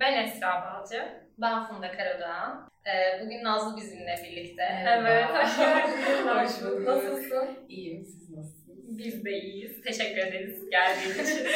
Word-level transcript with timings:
Ben 0.00 0.24
Esra 0.24 0.64
Balcı. 0.64 1.08
Ben 1.38 1.66
Funda 1.66 1.92
Karadağ. 1.92 2.68
Ee, 2.86 3.24
bugün 3.24 3.44
Nazlı 3.44 3.76
bizimle 3.76 4.20
birlikte. 4.24 4.62
Evet, 4.88 5.24
hoş 5.24 5.58
geldin. 5.58 6.26
Hoş 6.26 6.62
bulduk. 6.62 6.86
Nasılsın? 6.86 7.48
İyiyim, 7.68 8.04
siz 8.04 8.30
nasılsınız? 8.30 8.98
Biz 8.98 9.24
de 9.24 9.30
iyiyiz. 9.30 9.82
Teşekkür 9.82 10.16
ederiz 10.18 10.70
geldiğin 10.70 11.24
için. 11.24 11.46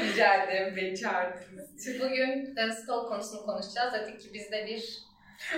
Rica 0.04 0.42
ederim, 0.42 0.76
beni 0.76 0.96
çağırdınız. 0.96 2.00
Bugün 2.00 2.56
e, 2.56 2.72
stalk 2.72 3.08
konusunu 3.08 3.46
konuşacağız. 3.46 3.94
Dedik 3.94 4.20
ki 4.20 4.28
biz 4.34 4.52
de 4.52 4.66
bir 4.66 4.98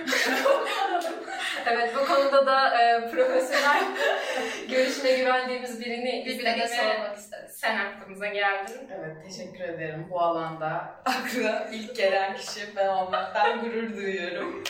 evet, 1.65 1.95
bu 1.95 2.05
konuda 2.05 2.45
da 2.45 2.81
e, 2.81 3.11
profesyonel 3.11 3.83
görüşüne 4.69 5.17
güvendiğimiz 5.17 5.79
birini 5.79 6.25
birbirine 6.25 6.67
sormak 6.67 7.17
isteriz. 7.17 7.51
sen 7.51 7.77
aklımıza 7.77 8.27
geldin. 8.27 8.89
Evet, 8.99 9.17
teşekkür 9.27 9.63
ederim. 9.63 10.07
Bu 10.09 10.21
alanda 10.21 11.01
aklına 11.05 11.67
ilk 11.71 11.95
gelen 11.95 12.35
kişi 12.35 12.75
ben 12.75 12.87
olmaktan 12.87 13.61
gurur 13.61 13.95
duyuyorum. 13.95 14.63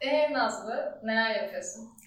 Ee 0.00 0.32
Nazlı 0.32 1.00
neler 1.02 1.30
yapıyorsun? 1.30 2.01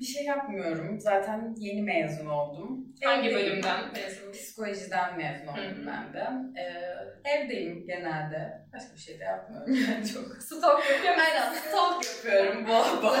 Bir 0.00 0.04
şey 0.04 0.24
yapmıyorum. 0.24 1.00
Zaten 1.00 1.54
yeni 1.58 1.82
mezun 1.82 2.26
oldum. 2.26 2.86
Hangi 3.04 3.28
Evdeyim. 3.28 3.48
bölümden 3.50 3.92
mezun? 3.92 4.32
Psikolojiden 4.32 5.16
mezun 5.16 5.46
oldum 5.46 5.86
ben 5.86 6.14
de. 6.14 6.28
Ee, 6.60 7.30
evdeyim 7.30 7.86
genelde. 7.86 8.62
Başka 8.74 8.94
bir 8.94 9.00
şey 9.00 9.20
de 9.20 9.24
yapmıyorum 9.24 9.74
yani 9.90 10.08
çok. 10.08 10.42
Stalk 10.42 10.90
yapıyor 10.90 11.14
musun? 11.14 11.26
Aynen, 11.34 11.52
stalk 11.52 12.04
yapıyorum 12.04 12.66
bol 12.68 13.02
bol. 13.02 13.16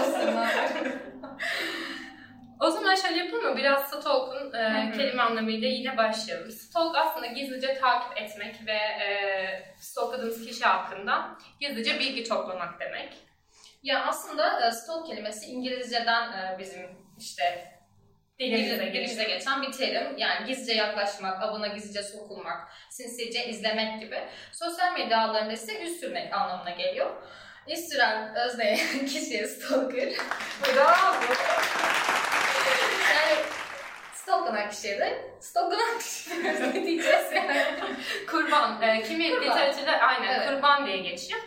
O 2.60 2.70
zaman 2.70 2.94
şöyle 2.94 3.16
yapalım 3.24 3.44
mı? 3.44 3.56
Biraz 3.56 3.88
stalk'un 3.88 4.52
e, 4.52 4.92
kelime 4.96 5.22
anlamıyla 5.22 5.68
yine 5.68 5.96
başlayalım. 5.96 6.50
Stalk 6.50 6.96
aslında 6.96 7.26
gizlice 7.26 7.74
takip 7.80 8.18
etmek 8.22 8.66
ve 8.66 8.72
e, 9.04 9.08
stalkladığımız 9.78 10.46
kişi 10.46 10.64
hakkında 10.64 11.38
gizlice 11.60 11.98
bilgi 11.98 12.24
toplamak 12.24 12.80
demek. 12.80 13.12
Ya 13.82 14.04
aslında 14.04 14.68
e, 14.68 14.72
stalk 14.72 15.06
kelimesi 15.06 15.46
İngilizceden 15.46 16.32
e, 16.32 16.58
bizim 16.58 16.88
işte 17.18 17.70
Dilimize 18.40 18.92
dilimize, 18.92 19.24
geçen 19.24 19.62
bir 19.62 19.72
terim. 19.72 20.18
Yani 20.18 20.46
gizlice 20.46 20.72
yaklaşmak, 20.72 21.42
abına 21.42 21.66
gizlice 21.66 22.02
sokulmak, 22.02 22.68
sinsice 22.90 23.46
izlemek 23.46 24.00
gibi. 24.00 24.28
Sosyal 24.52 24.92
medya 24.92 25.20
ağlarında 25.20 25.52
ise 25.52 25.72
yüz 25.72 26.00
sürmek 26.00 26.34
anlamına 26.34 26.70
geliyor. 26.70 27.10
Yüz 27.68 27.88
süren 27.88 28.34
özneye 28.34 28.76
kişiye 29.06 29.46
stalker. 29.46 30.12
Bravo! 30.62 31.14
Yani 33.14 33.36
stalklanan 34.14 34.70
kişiye 34.70 34.98
de 35.00 35.30
stalklanan 35.40 35.98
kişiye 35.98 36.72
diyeceğiz 36.86 37.32
yani. 37.34 37.64
Kurban. 38.30 38.82
E, 38.82 39.02
kimi 39.02 39.30
literatürde 39.30 40.00
aynen 40.00 40.34
Evet. 40.34 40.48
kurban 40.48 40.86
diye 40.86 40.96
geçiyor. 40.98 41.40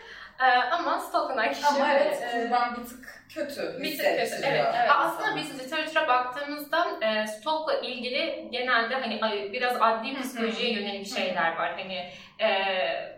E, 0.44 0.63
ama 0.72 0.99
stalklanan 0.99 1.52
kişi 1.53 1.67
Ama 1.67 1.94
evet, 1.94 2.22
e, 2.22 2.31
kurban 2.31 2.77
bir 2.77 2.89
tık 2.89 3.23
kötü 3.30 3.83
Bir 3.83 3.97
tık 3.97 4.05
kötü, 4.05 4.45
evet. 4.45 4.66
evet. 4.75 4.89
Aslında 4.97 5.36
biz 5.36 5.59
literatüre 5.59 6.08
baktığımızda 6.08 6.88
e, 7.02 7.27
stalkla 7.27 7.73
ilgili 7.73 8.47
genelde 8.52 8.95
hani 8.95 9.19
biraz 9.53 9.77
adli 9.81 10.21
psikolojiye 10.21 10.73
yönelik 10.73 11.16
şeyler 11.16 11.55
var. 11.55 11.73
Hani 11.80 12.09
e, 12.39 12.47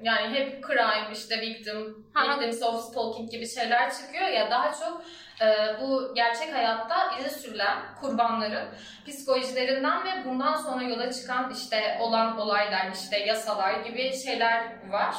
Yani 0.02 0.40
hep 0.40 0.68
crime, 0.68 1.14
işte 1.14 1.42
victim, 1.42 2.06
victims 2.16 2.64
of 2.64 2.84
stalking 2.84 3.31
gibi 3.31 3.48
şeyler 3.48 3.92
çıkıyor 3.94 4.28
ya 4.28 4.52
daha 4.52 4.72
çok 4.72 5.02
e, 5.42 5.80
bu 5.81 6.16
gerçek 6.16 6.53
hayatta 6.53 7.12
izi 7.20 7.40
sürülen 7.40 7.78
kurbanların 8.02 8.68
psikolojilerinden 9.08 10.06
ve 10.06 10.25
bundan 10.25 10.56
sonra 10.56 10.84
yola 10.84 11.12
çıkan 11.12 11.53
işte 11.53 11.97
olan 12.02 12.38
olaylar, 12.38 12.92
işte 12.94 13.19
yasalar 13.19 13.74
gibi 13.74 14.18
şeyler 14.18 14.63
var. 14.90 15.16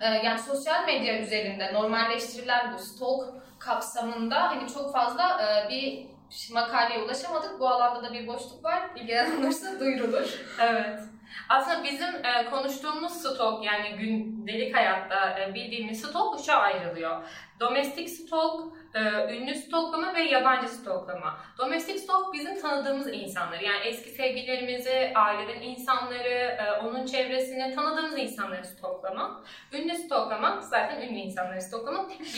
E, 0.00 0.08
yani 0.08 0.38
sosyal 0.38 0.86
medya 0.86 1.18
üzerinde 1.18 1.74
normalleştirilen 1.74 2.72
bu 2.74 2.78
stalk 2.78 3.24
kapsamında 3.58 4.42
hani 4.42 4.72
çok 4.72 4.92
fazla 4.92 5.40
e, 5.42 5.68
bir 5.70 6.06
makaleye 6.52 7.02
ulaşamadık. 7.02 7.60
Bu 7.60 7.68
alanda 7.68 8.08
da 8.08 8.12
bir 8.12 8.26
boşluk 8.26 8.64
var. 8.64 8.82
İlgilenen 8.96 9.42
olursa 9.42 9.80
duyurulur. 9.80 10.40
evet. 10.60 11.00
Aslında 11.48 11.84
bizim 11.84 12.14
e, 12.26 12.50
konuştuğumuz 12.50 13.12
stalk 13.12 13.64
yani 13.64 13.96
gündelik 13.96 14.76
hayatta 14.76 15.40
e, 15.40 15.54
bildiğimiz 15.54 16.00
stalk 16.00 16.40
üçe 16.40 16.52
ayrılıyor. 16.52 17.22
Domestik 17.60 18.10
stalk, 18.10 18.72
e, 18.94 19.00
ünlü 19.36 19.54
stalklama 19.54 20.14
ve 20.14 20.22
yabancı 20.22 20.68
stalklama. 20.68 21.38
Domestik 21.58 21.98
stalk 21.98 22.34
bizim 22.34 22.60
tanıdığımız 22.60 23.08
insanları 23.12 23.64
yani 23.64 23.80
eski 23.84 24.10
sevgililerimizi, 24.10 25.12
aileden 25.14 25.60
insanları, 25.62 26.28
e, 26.28 26.72
onun 26.84 27.06
çevresini 27.06 27.74
tanıdığımız 27.74 28.18
insanları 28.18 28.64
stalklamak. 28.64 29.46
Ünlü 29.72 29.94
stalklamak 29.94 30.64
zaten 30.64 31.00
ünlü 31.00 31.18
insanları 31.18 31.62
stalklamak. 31.62 32.10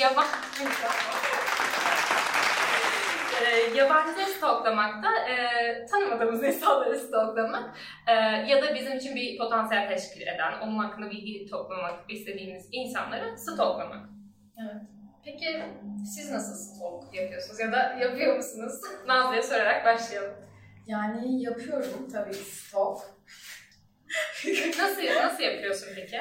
Yabancı 3.75 4.21
e, 4.21 4.25
stalklamak 4.25 5.05
da 5.05 5.09
e, 5.31 5.87
tanımadığımız 5.87 6.45
insanları 6.45 6.99
stalklamak 6.99 7.77
e, 8.07 8.13
ya 8.49 8.63
da 8.63 8.75
bizim 8.75 8.97
için 8.97 9.17
bir 9.17 9.39
potansiyel 9.39 9.89
teşkil 9.89 10.23
eden, 10.23 10.61
onun 10.63 10.79
hakkında 10.79 11.11
bilgi 11.11 11.47
toplamak 11.47 12.11
istediğimiz 12.11 12.69
insanları 12.73 13.39
stalklamak. 13.39 14.07
Peki 15.27 15.63
siz 16.15 16.31
nasıl 16.33 16.55
stalk 16.55 17.15
yapıyorsunuz 17.15 17.61
ya 17.61 17.73
da 17.73 17.93
yapıyor 18.01 18.37
musunuz? 18.37 18.81
Nazlı'ya 19.07 19.43
sorarak 19.43 19.85
başlayalım. 19.85 20.35
Yani 20.87 21.43
yapıyorum 21.43 22.09
tabii 22.13 22.35
stalk. 22.35 22.99
Nasıl 24.79 25.03
nasıl 25.23 25.43
yapıyorsun 25.43 25.89
peki? 25.97 26.21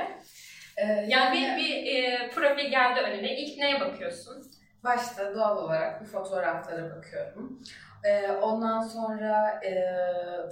Ee, 0.77 0.83
Yani 1.07 1.37
bir, 1.37 1.63
bir 1.63 2.03
e, 2.03 2.29
profil 2.29 2.69
geldi 2.69 2.99
önüne. 2.99 3.37
İlk 3.37 3.57
neye 3.57 3.79
bakıyorsun? 3.79 4.51
Başta 4.83 5.35
doğal 5.35 5.57
olarak 5.57 6.01
bir 6.01 6.05
fotoğraflara 6.05 6.95
bakıyorum. 6.95 7.61
Ee, 8.03 8.31
ondan 8.31 8.81
sonra 8.81 9.59
e, 9.65 9.73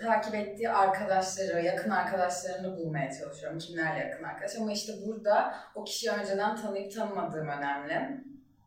takip 0.01 0.35
ettiği 0.35 0.69
arkadaşları, 0.69 1.61
yakın 1.61 1.89
arkadaşlarını 1.89 2.77
bulmaya 2.77 3.11
çalışıyorum. 3.11 3.59
Kimlerle 3.59 3.99
yakın 3.99 4.23
arkadaş. 4.23 4.55
Ama 4.55 4.71
işte 4.71 4.93
burada 5.05 5.55
o 5.75 5.83
kişiyi 5.83 6.11
önceden 6.11 6.55
tanıyıp 6.55 6.93
tanımadığım 6.95 7.47
önemli. 7.47 8.23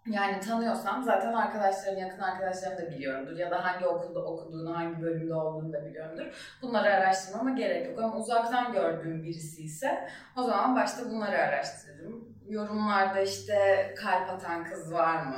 Yani 0.06 0.41
tanıyorsam 0.41 1.03
zaten 1.03 1.33
arkadaşlarını, 1.33 2.00
yakın 2.00 2.22
arkadaşlarını 2.22 2.78
da 2.78 2.91
biliyorumdur. 2.91 3.37
Ya 3.37 3.50
da 3.50 3.65
hangi 3.65 3.87
okulda 3.87 4.21
okuduğunu, 4.25 4.77
hangi 4.77 5.03
bölümde 5.03 5.34
olduğunu 5.34 5.72
da 5.72 5.84
biliyorumdur. 5.84 6.56
Bunları 6.62 6.94
araştırmama 6.94 7.50
gerek 7.50 7.87
yok. 7.87 7.99
Ama 7.99 8.17
uzaktan 8.17 8.72
gördüğüm 8.72 9.22
birisi 9.22 9.62
ise 9.62 10.09
o 10.37 10.43
zaman 10.43 10.77
başta 10.77 11.11
bunları 11.11 11.39
araştırırım. 11.39 12.37
Yorumlarda 12.49 13.21
işte 13.21 13.94
kalp 14.03 14.31
atan 14.31 14.65
kız 14.65 14.93
var 14.93 15.22
mı? 15.22 15.37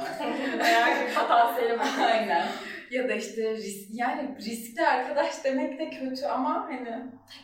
Eğer 0.60 1.08
bir 1.08 1.14
potansiyeli. 1.14 1.78
Aynen. 2.12 2.46
Ya 2.90 3.08
da 3.08 3.14
işte 3.14 3.50
risk, 3.56 3.88
yani 3.92 4.36
riskli 4.36 4.86
arkadaş 4.86 5.44
demek 5.44 5.78
de 5.78 5.90
kötü 5.90 6.26
ama 6.26 6.66
hani 6.70 6.88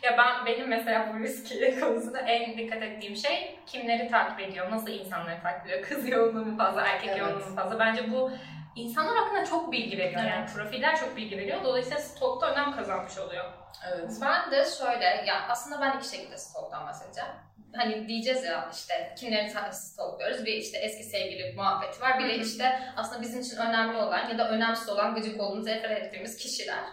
Ya 0.03 0.17
ben 0.17 0.45
benim 0.45 0.67
mesela 0.67 1.13
bu 1.13 1.19
riski 1.19 1.79
konusunda 1.79 2.19
en 2.19 2.57
dikkat 2.57 2.83
ettiğim 2.83 3.15
şey 3.15 3.59
kimleri 3.65 4.07
takip 4.07 4.39
ediyor, 4.39 4.71
nasıl 4.71 4.91
insanları 4.91 5.41
takip 5.41 5.65
ediyor, 5.65 5.81
kız 5.81 6.09
yoğunluğu 6.09 6.45
mu 6.45 6.57
fazla, 6.57 6.81
erkek 6.81 7.09
Evet. 7.09 7.19
yoğunluğu 7.19 7.49
mu 7.49 7.55
fazla. 7.55 7.79
Bence 7.79 8.11
bu 8.11 8.31
insanlar 8.75 9.17
hakkında 9.17 9.45
çok 9.45 9.71
bilgi 9.71 9.97
veriyor. 9.97 10.21
Yani 10.23 10.33
Evet. 10.39 10.53
profiller 10.55 10.95
çok 10.99 11.17
bilgi 11.17 11.37
veriyor. 11.37 11.63
Dolayısıyla 11.63 11.99
stalkta 11.99 12.51
önem 12.51 12.75
kazanmış 12.75 13.17
oluyor. 13.17 13.45
evet. 13.93 14.11
Ben 14.21 14.51
de 14.51 14.65
şöyle, 14.79 15.05
ya 15.05 15.47
aslında 15.49 15.81
ben 15.81 15.97
iki 15.97 16.09
şekilde 16.09 16.37
stalk'tan 16.37 16.87
bahsedeceğim. 16.87 17.29
Hani 17.75 18.07
diyeceğiz 18.07 18.43
ya 18.43 18.69
işte 18.73 19.15
kimleri 19.19 19.53
ta- 19.53 19.71
stalkluyoruz. 19.71 20.45
Bir 20.45 20.53
işte 20.53 20.77
eski 20.77 21.03
sevgili 21.03 21.53
muhabbeti 21.53 22.01
var. 22.01 22.19
Bir 22.19 22.29
de 22.29 22.35
işte 22.35 22.79
aslında 22.97 23.21
bizim 23.21 23.41
için 23.41 23.57
önemli 23.57 23.97
olan 23.97 24.29
ya 24.29 24.37
da 24.37 24.49
önemsiz 24.49 24.89
olan 24.89 25.15
gıcık 25.15 25.41
olduğumuz, 25.41 25.65
nefret 25.65 25.91
ettiğimiz 26.03 26.37
kişiler 26.37 26.83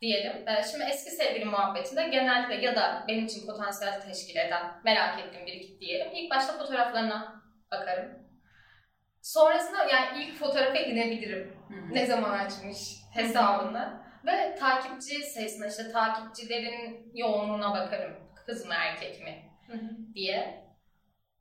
diyelim. 0.00 0.48
Ee, 0.48 0.62
Şimdi 0.72 0.84
eski 0.84 1.10
sevgili 1.10 1.44
muhabbetinde 1.44 2.02
genellikle 2.08 2.54
ya 2.66 2.76
da 2.76 3.04
benim 3.08 3.26
için 3.26 3.46
potansiyel 3.46 4.00
teşkil 4.00 4.36
eden 4.36 4.62
merak 4.84 5.18
ettiğim 5.20 5.46
biri 5.46 5.80
diyelim. 5.80 6.12
İlk 6.14 6.30
başta 6.30 6.58
fotoğraflarına 6.58 7.42
bakarım. 7.72 8.19
Sonrasında 9.22 9.84
yani 9.84 10.22
ilk 10.22 10.38
fotoğrafa 10.38 10.78
inebilirim. 10.78 11.56
Hı. 11.68 11.94
ne 11.94 12.06
zaman 12.06 12.38
açmış 12.38 12.78
hesabını 13.14 14.00
ve 14.26 14.56
takipçi 14.60 15.22
sayısına 15.22 15.66
işte 15.66 15.92
takipçilerin 15.92 17.10
yoğunluğuna 17.14 17.72
bakarım. 17.74 18.12
Kız 18.46 18.66
mı 18.66 18.74
erkek 18.76 19.22
mi 19.24 19.42
diye. 20.14 20.60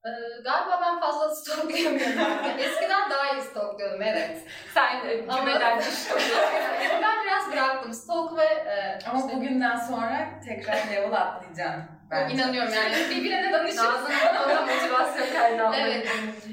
Ee, 0.05 0.09
galiba 0.43 0.79
ben 0.81 0.99
fazla 0.99 1.35
stalklayamıyorum 1.35 2.19
artık. 2.31 2.59
Eskiden 2.59 3.09
daha 3.09 3.31
iyi 3.33 3.41
stalklıyordum 3.41 4.01
evet. 4.01 4.37
Sen 4.73 5.01
cümleden 5.37 5.79
ben 7.01 7.23
biraz 7.25 7.51
bıraktım 7.51 7.93
stalk 7.93 8.37
ve 8.37 8.43
e, 8.45 8.99
Ama 9.09 9.19
işte- 9.19 9.35
bugünden 9.37 9.75
sonra 9.75 10.29
tekrar 10.47 10.77
level 10.91 11.13
atlayacağım. 11.13 11.83
bence. 12.11 12.35
İnanıyorum 12.35 12.73
yani. 12.73 12.95
Birbirine 13.09 13.51
danışıp. 13.53 13.77
Nazlı'nın 13.83 14.43
ona 14.45 14.61
motivasyon 14.61 15.33
kaynağı. 15.39 15.75
Evet. 15.75 16.07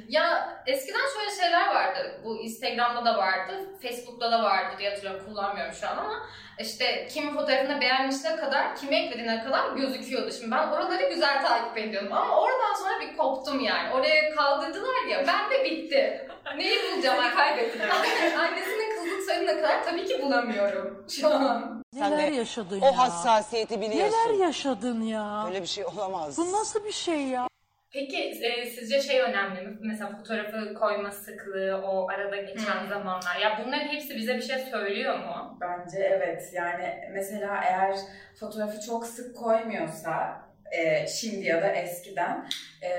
Ya 0.08 0.56
eskiden 0.66 1.00
şöyle 1.14 1.42
şeyler 1.42 1.74
vardı. 1.74 2.20
Bu 2.24 2.36
Instagram'da 2.36 3.04
da 3.04 3.18
vardı, 3.18 3.68
Facebook'ta 3.82 4.32
da 4.32 4.42
vardı 4.42 4.74
diye 4.78 4.90
hatırlıyorum. 4.90 5.26
Kullanmıyorum 5.26 5.72
şu 5.74 5.88
an 5.88 5.96
ama 5.96 6.22
işte 6.60 7.06
kimin 7.10 7.34
fotoğrafını 7.34 7.80
beğenmişine 7.80 8.36
kadar, 8.36 8.76
kimi 8.76 8.96
eklediğine 8.96 9.44
kadar 9.44 9.70
gözüküyordu. 9.70 10.32
Şimdi 10.32 10.50
ben 10.50 10.68
oraları 10.68 11.08
güzel 11.08 11.42
takip 11.46 11.78
ediyordum 11.78 12.12
ama 12.12 12.40
oradan 12.40 12.74
sonra 12.78 13.00
bir 13.00 13.16
koptum 13.16 13.60
yani. 13.60 13.94
Oraya 13.94 14.34
kaldırdılar 14.34 15.04
ya, 15.10 15.24
ben 15.26 15.50
de 15.50 15.64
bitti. 15.64 16.28
Neyi 16.56 16.78
bulacağım? 16.92 17.18
Seni 17.22 17.34
kaybettiler. 17.34 17.88
Annesinin 18.38 18.96
kızlık 18.96 19.22
soyadına 19.26 19.56
kadar 19.62 19.84
tabii 19.84 20.04
ki 20.06 20.22
bulamıyorum 20.22 21.04
şu 21.10 21.28
an. 21.34 21.82
Sen 21.98 22.10
Neler 22.12 22.32
de 22.32 22.36
yaşadın 22.36 22.80
O 22.80 22.86
ya? 22.86 22.98
hassasiyeti 22.98 23.80
biliyorsun. 23.80 24.18
Neler 24.28 24.46
yaşadın 24.46 25.02
ya? 25.02 25.44
Öyle 25.46 25.62
bir 25.62 25.66
şey 25.66 25.84
olamaz. 25.84 26.38
Bu 26.38 26.52
nasıl 26.52 26.84
bir 26.84 26.92
şey 26.92 27.20
ya? 27.22 27.48
Peki 27.92 28.16
e, 28.44 28.66
sizce 28.66 29.00
şey 29.00 29.20
önemli 29.20 29.62
mi? 29.62 29.76
Mesela 29.80 30.10
fotoğrafı 30.16 30.74
koyma 30.74 31.10
sıklığı, 31.10 31.82
o 31.86 32.08
arada 32.10 32.36
geçen 32.36 32.80
Hmm. 32.82 32.88
zamanlar. 32.88 33.36
Ya 33.42 33.60
bunların 33.64 33.88
hepsi 33.88 34.16
bize 34.16 34.36
bir 34.36 34.42
şey 34.42 34.58
söylüyor 34.58 35.18
mu? 35.18 35.58
Bence 35.60 35.98
evet. 35.98 36.50
Yani 36.52 37.08
mesela 37.12 37.60
eğer 37.64 37.96
fotoğrafı 38.40 38.80
çok 38.80 39.06
sık 39.06 39.36
koymuyorsa 39.36 40.40
e, 40.72 41.06
şimdi 41.06 41.44
ya 41.46 41.62
da 41.62 41.68
eskiden 41.68 42.48
e, 42.82 42.90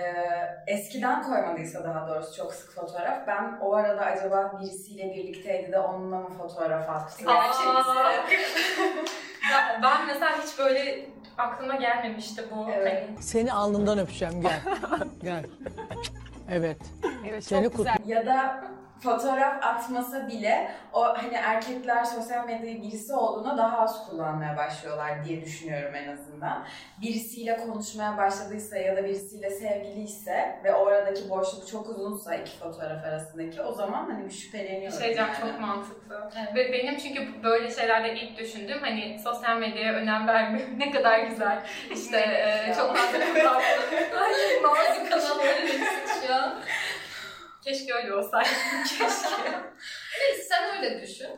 eskiden 0.67 1.23
koymadıysa 1.23 1.83
daha 1.83 2.07
doğrusu 2.07 2.35
çok 2.37 2.53
sık 2.53 2.73
fotoğraf 2.75 3.27
ben 3.27 3.57
o 3.61 3.73
arada 3.75 4.01
acaba 4.05 4.59
birisiyle 4.61 5.15
birlikteydi 5.15 5.71
de 5.71 5.79
onunla 5.79 6.19
mı 6.19 6.29
fotoğraf 6.37 6.89
attı? 6.89 7.29
Aa! 7.31 8.13
Ya 9.51 9.79
ben 9.83 10.07
mesela 10.07 10.31
hiç 10.43 10.59
böyle 10.59 11.09
aklıma 11.37 11.75
gelmemişti 11.75 12.43
bu. 12.55 12.67
Evet. 12.71 13.03
Hani 13.09 13.23
Seni 13.23 13.53
alnından 13.53 13.99
öpeceğim 13.99 14.41
gel. 14.41 14.59
gel. 15.23 15.45
Evet. 16.51 16.77
Seni 17.41 17.69
kut. 17.69 17.87
Ya 18.05 18.25
da 18.25 18.63
fotoğraf 19.03 19.65
atmasa 19.65 20.27
bile 20.27 20.71
o 20.93 21.03
hani 21.03 21.33
erkekler 21.33 22.03
sosyal 22.03 22.45
medyayı 22.45 22.81
birisi 22.81 23.13
olduğuna 23.13 23.57
daha 23.57 23.77
az 23.77 24.09
kullanmaya 24.09 24.57
başlıyorlar 24.57 25.25
diye 25.25 25.41
düşünüyorum 25.45 25.95
en 25.95 26.13
azından. 26.13 26.65
Birisiyle 27.01 27.57
konuşmaya 27.57 28.17
başladıysa 28.17 28.77
ya 28.77 28.97
da 28.97 29.03
birisiyle 29.03 29.49
sevgiliyse 29.49 30.59
ve 30.63 30.73
oradaki 30.73 31.29
boşluk 31.29 31.67
çok 31.67 31.89
uzunsa 31.89 32.35
iki 32.35 32.57
fotoğraf 32.57 33.05
arasındaki 33.05 33.61
o 33.61 33.71
zaman 33.73 34.09
hani 34.11 34.25
bir 34.25 34.33
şüpheleniyorum. 34.33 34.99
şey 34.99 35.15
yani. 35.15 35.31
çok 35.41 35.59
mantıklı. 35.59 36.29
Evet. 36.37 36.55
Ve 36.55 36.73
benim 36.73 36.97
çünkü 36.97 37.43
böyle 37.43 37.71
şeylerde 37.71 38.13
ilk 38.13 38.37
düşündüğüm 38.37 38.79
hani 38.81 39.19
sosyal 39.23 39.57
medyaya 39.57 39.93
önem 39.93 40.27
vermiyor. 40.27 40.67
ne 40.77 40.91
kadar 40.91 41.19
güzel. 41.19 41.59
İşte 41.91 42.17
e, 42.17 42.73
çok 42.73 42.97
fazla 42.97 43.19
kullanmıyorum. 43.33 44.17
Ay, 44.21 44.63
Bazı 44.63 45.09
kanalların 45.09 45.67
şu 46.27 46.33
an. 46.33 46.53
Keşke 47.67 47.93
öyle 47.93 48.13
olsaydı. 48.13 48.49
Keşke. 48.89 49.51
Neyse 50.19 50.43
sen 50.49 50.77
öyle 50.77 51.01
düşün. 51.01 51.29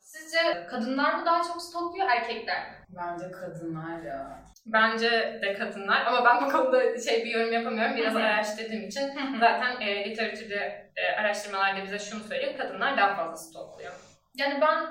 Sizce 0.00 0.66
kadınlar 0.70 1.14
mı 1.14 1.26
daha 1.26 1.42
çok 1.42 1.62
stokluyor, 1.62 2.08
erkekler 2.10 2.70
mi? 2.70 2.76
Bence 2.88 3.30
kadınlar 3.30 4.02
ya. 4.02 4.42
Bence 4.66 5.10
de 5.42 5.54
kadınlar 5.54 6.06
ama 6.06 6.24
ben 6.24 6.46
bu 6.46 6.52
konuda 6.52 6.98
şey 6.98 7.24
bir 7.24 7.30
yorum 7.30 7.52
yapamıyorum. 7.52 7.96
Biraz 7.96 8.16
araştırdığım 8.16 8.82
için 8.82 9.12
zaten 9.40 9.80
e, 9.80 10.10
literatürde 10.10 10.90
e, 10.96 11.12
araştırmalarda 11.20 11.84
bize 11.84 11.98
şunu 11.98 12.24
söylüyor. 12.24 12.56
Kadınlar 12.58 12.96
daha 12.96 13.14
fazla 13.14 13.36
stokluyor. 13.36 13.92
Yani 14.34 14.60
ben 14.60 14.86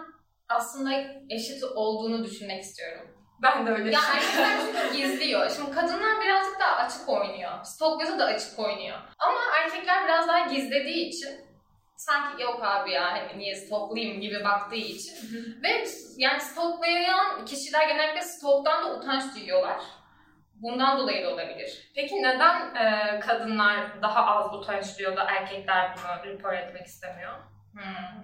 aslında 0.50 0.92
eşit 1.30 1.63
olduğunu 1.63 2.24
düşünmek 2.24 2.63
istiyorum. 2.63 3.08
Ben 3.41 3.68
de 3.68 3.71
öyle 3.71 3.91
Ya 3.91 4.00
düşünüyorum. 4.00 4.24
erkekler 4.41 4.83
çünkü 4.91 4.97
gizliyor. 4.97 5.50
Şimdi 5.50 5.71
kadınlar 5.71 6.21
birazcık 6.21 6.59
daha 6.59 6.75
açık 6.75 7.09
oynuyor. 7.09 7.63
Stokluyorsa 7.63 8.19
da 8.19 8.25
açık 8.25 8.59
oynuyor. 8.59 8.97
Ama 9.19 9.39
erkekler 9.63 10.03
biraz 10.06 10.27
daha 10.27 10.39
gizlediği 10.39 11.07
için 11.07 11.30
sanki 11.97 12.44
yok 12.44 12.59
abi 12.63 12.91
ya 12.91 13.03
hani 13.12 13.38
niye 13.38 13.56
stoklayayım 13.56 14.21
gibi 14.21 14.44
baktığı 14.44 14.75
için. 14.75 15.13
Ve 15.63 15.86
yani 16.18 16.41
stoklayan 16.41 17.45
kişiler 17.45 17.88
genellikle 17.88 18.21
stoktan 18.21 18.86
da 18.86 18.95
utanç 18.95 19.24
duyuyorlar. 19.36 19.81
Bundan 20.56 20.97
dolayı 21.00 21.25
da 21.25 21.30
olabilir. 21.33 21.92
Peki 21.95 22.15
neden 22.24 22.75
e, 22.75 23.19
kadınlar 23.19 24.01
daha 24.01 24.25
az 24.25 24.53
utanç 24.53 24.97
duyuyor 24.97 25.18
da 25.18 25.24
erkekler 25.24 25.92
bunu 25.97 26.31
report 26.31 26.53
etmek 26.57 26.85
istemiyor? 26.85 27.33
Hmm. 27.74 28.21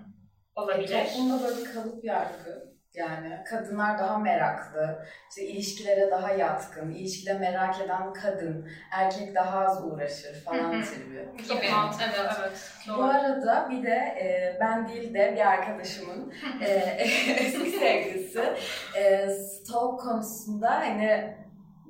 Olabilir. 0.55 1.05
Toplumda 1.05 1.43
böyle 1.47 1.73
kalıp 1.73 2.05
yargı. 2.05 2.74
Yani 2.97 3.43
kadınlar 3.49 3.99
daha 3.99 4.17
meraklı, 4.17 5.05
işte 5.29 5.43
ilişkilere 5.43 6.11
daha 6.11 6.31
yatkın, 6.31 6.91
ilişkide 6.91 7.33
merak 7.33 7.81
eden 7.81 8.13
kadın, 8.13 8.69
erkek 8.91 9.35
daha 9.35 9.59
az 9.59 9.85
uğraşır 9.85 10.43
falan 10.43 10.71
tribi. 10.83 11.47
Çok 11.47 11.61
Gibi. 11.61 11.71
mantıklı. 11.71 12.05
Evet. 12.19 12.31
Evet. 12.41 12.71
Bu 12.87 12.91
Doğru. 12.93 13.03
arada 13.03 13.67
bir 13.69 13.83
de 13.83 13.95
e, 13.95 14.57
ben 14.61 14.87
değil 14.87 15.13
de 15.13 15.33
bir 15.35 15.47
arkadaşımın 15.47 16.33
e, 16.61 16.65
eski 17.39 17.71
sevgilisi 17.71 18.43
e, 18.95 19.29
stalk 19.29 19.99
konusunda 19.99 20.71
hani 20.71 21.35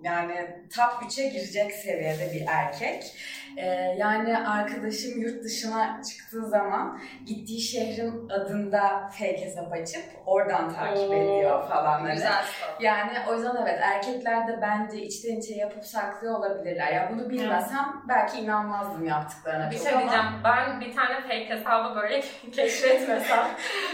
yani 0.03 0.65
top 0.75 1.11
3'e 1.11 1.27
girecek 1.27 1.71
seviyede 1.71 2.33
bir 2.33 2.45
erkek. 2.47 3.13
E, 3.57 3.65
yani 3.97 4.37
arkadaşım 4.37 5.21
yurt 5.21 5.43
dışına 5.43 6.01
çıktığı 6.09 6.45
zaman 6.49 7.01
gittiği 7.25 7.61
şehrin 7.61 8.29
adında 8.29 9.09
fake 9.11 9.41
hesap 9.45 9.73
açıp 9.73 10.03
oradan 10.25 10.73
takip 10.73 11.09
Oo, 11.09 11.13
ediyor 11.13 11.67
falan. 11.69 11.99
Hani. 11.99 12.13
Güzel. 12.13 12.43
Yani 12.79 13.11
o 13.29 13.33
yüzden 13.35 13.55
evet 13.61 13.79
erkekler 13.83 14.47
de 14.47 14.59
bence 14.61 14.97
içten 15.01 15.35
içe 15.39 15.53
yapıp 15.55 15.85
saklıyor 15.85 16.39
olabilirler. 16.39 16.91
Ya 16.93 17.09
bunu 17.13 17.29
bilmesem 17.29 18.03
belki 18.09 18.37
inanmazdım 18.37 19.05
yaptıklarına 19.05 19.71
Bir 19.71 19.77
şey 19.77 19.91
ama- 19.91 20.01
diyeceğim. 20.01 20.25
Ben 20.43 20.81
bir 20.81 20.95
tane 20.95 21.21
fake 21.21 21.49
hesabı 21.49 21.95
böyle 22.01 22.21
keşfetmesem 22.55 23.45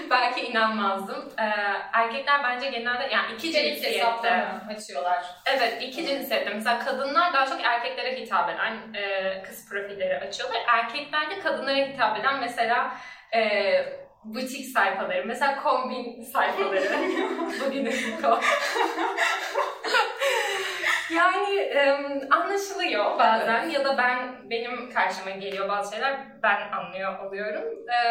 belki 0.10 0.42
inanmazdım. 0.42 1.30
Ee, 1.40 1.44
erkekler 1.94 2.44
bence 2.44 2.70
genelde 2.70 3.04
yani 3.14 3.34
iki 3.34 3.52
cinsiyette. 3.52 4.46
açıyorlar. 4.76 5.26
Evet 5.46 5.78
iki 5.82 6.08
cinsiyette. 6.08 6.54
Mesela 6.54 6.80
kadınlar 6.80 7.34
daha 7.34 7.46
çok 7.46 7.62
erkeklere 7.64 8.22
hitap 8.22 8.50
eden 8.50 8.94
e, 9.02 9.44
kız 9.52 9.70
profilleri 9.70 10.18
açıyorlar. 10.20 10.62
Erkekler 10.68 11.30
de 11.30 11.40
kadınlara 11.40 11.76
hitap 11.76 12.20
eden 12.20 12.40
mesela 12.40 12.98
e, 13.36 13.40
butik 14.24 14.66
sayfaları, 14.66 15.26
mesela 15.26 15.64
kombin 15.64 16.24
sayfaları. 16.24 16.90
Bugünün 17.66 17.92
ko- 18.22 18.42
Yani 21.16 21.56
e, 21.56 21.92
anlaşılıyor 22.32 23.20
bazen 23.20 23.70
ya 23.70 23.86
da 23.86 23.98
ben 23.98 24.50
benim 24.50 24.94
karşıma 24.94 25.30
geliyor 25.32 25.70
bazı 25.70 25.94
şeyler 25.96 26.20
ben 26.44 26.72
anlıyor 26.72 27.20
oluyorum. 27.20 27.64
E, 27.90 28.06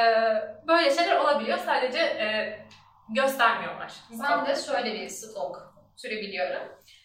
böyle 0.69 0.91
şeyler 0.91 1.17
olabiliyor 1.17 1.59
sadece 1.59 1.99
e, 1.99 2.59
göstermiyorlar. 3.15 3.93
Ben 4.23 4.47
de 4.47 4.55
şöyle 4.57 4.95
bir 4.95 5.09
stok 5.09 5.75
türü 6.03 6.17
biliyorum. 6.17 6.63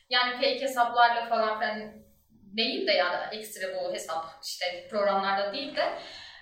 Yani 0.10 0.34
fake 0.34 0.62
hesaplarla 0.62 1.26
falan 1.26 1.60
filan 1.60 2.05
değil 2.58 2.88
de 2.88 2.92
yani 2.92 3.16
ekstra 3.32 3.68
bu 3.76 3.94
hesap 3.94 4.26
işte 4.44 4.88
programlarda 4.90 5.54
değil 5.54 5.76
de 5.76 5.84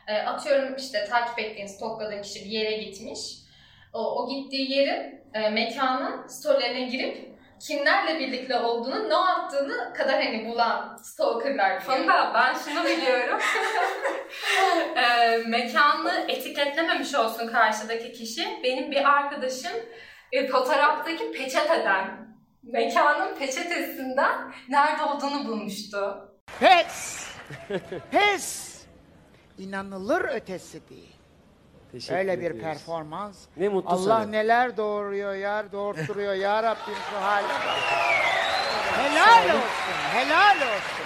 e, 0.07 0.17
atıyorum 0.17 0.75
işte 0.75 1.05
takip 1.09 1.39
ettiğin 1.39 1.67
stokladığın 1.67 2.21
kişi 2.21 2.45
bir 2.45 2.49
yere 2.49 2.77
gitmiş. 2.77 3.19
O, 3.93 3.99
o 3.99 4.29
gittiği 4.29 4.71
yerin 4.71 5.21
e, 5.33 5.49
mekanın 5.49 6.27
storylerine 6.27 6.81
girip 6.81 7.33
kimlerle 7.67 8.19
birlikte 8.19 8.57
olduğunu, 8.57 9.09
ne 9.09 9.13
yaptığını 9.13 9.93
kadar 9.93 10.23
hani 10.23 10.45
bulan 10.45 10.95
stalkerlar. 10.95 11.79
Funda 11.79 12.31
ben 12.33 12.53
şunu 12.53 12.83
biliyorum. 12.83 13.39
e, 14.95 15.37
mekanı 15.37 16.25
etiketlememiş 16.27 17.15
olsun 17.15 17.47
karşıdaki 17.47 18.11
kişi. 18.11 18.59
Benim 18.63 18.91
bir 18.91 19.09
arkadaşım 19.09 19.71
e, 20.31 20.47
fotoğraftaki 20.47 21.31
peçeteden, 21.31 22.32
mekanın 22.63 23.35
peçetesinden 23.35 24.53
nerede 24.69 25.01
olduğunu 25.03 25.47
bulmuştu. 25.47 26.29
Pes! 26.59 27.27
Pes! 28.11 28.73
İnanılır 29.57 30.21
ötesi 30.21 30.89
değil. 30.89 31.15
Teşekkür 31.91 32.15
Öyle 32.15 32.31
bir 32.39 32.45
ediyoruz. 32.51 32.61
performans. 32.61 33.45
Ne 33.57 33.69
mutlu 33.69 33.89
Allah 33.89 34.03
sana. 34.21 34.25
neler 34.25 34.77
doğuruyor 34.77 35.33
ya, 35.35 35.71
doğurtturuyor 35.71 36.33
ya 36.45 36.63
Rabbim 36.63 36.95
şu 37.11 37.21
hale. 37.21 37.47
Helal 38.97 39.45
olsun, 39.45 39.93
helal 40.13 40.55
olsun. 40.57 41.05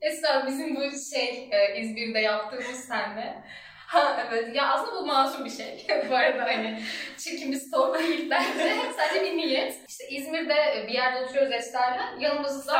Esra 0.00 0.46
bizim 0.46 0.76
bu 0.76 0.80
şey 1.10 1.48
e, 1.52 1.80
İzmir'de 1.80 2.18
yaptığımız 2.18 2.84
senle 2.88 3.44
Ha 3.88 4.26
evet. 4.28 4.56
Ya 4.56 4.72
aslında 4.72 4.96
bu 4.96 5.06
masum 5.06 5.44
bir 5.44 5.50
şey. 5.50 5.86
bu 6.10 6.16
arada 6.16 6.42
hani 6.42 6.82
çirkin 7.18 7.52
bir 7.52 7.56
stalk 7.56 7.98
değil 7.98 8.30
bence. 8.30 8.76
Sadece 8.96 9.24
bir 9.24 9.36
niyet. 9.36 9.74
İşte 9.88 10.08
İzmir'de 10.08 10.84
bir 10.88 10.92
yerde 10.92 11.24
oturuyoruz 11.24 11.52
Esra'yla. 11.52 12.02
Yanımızda. 12.18 12.72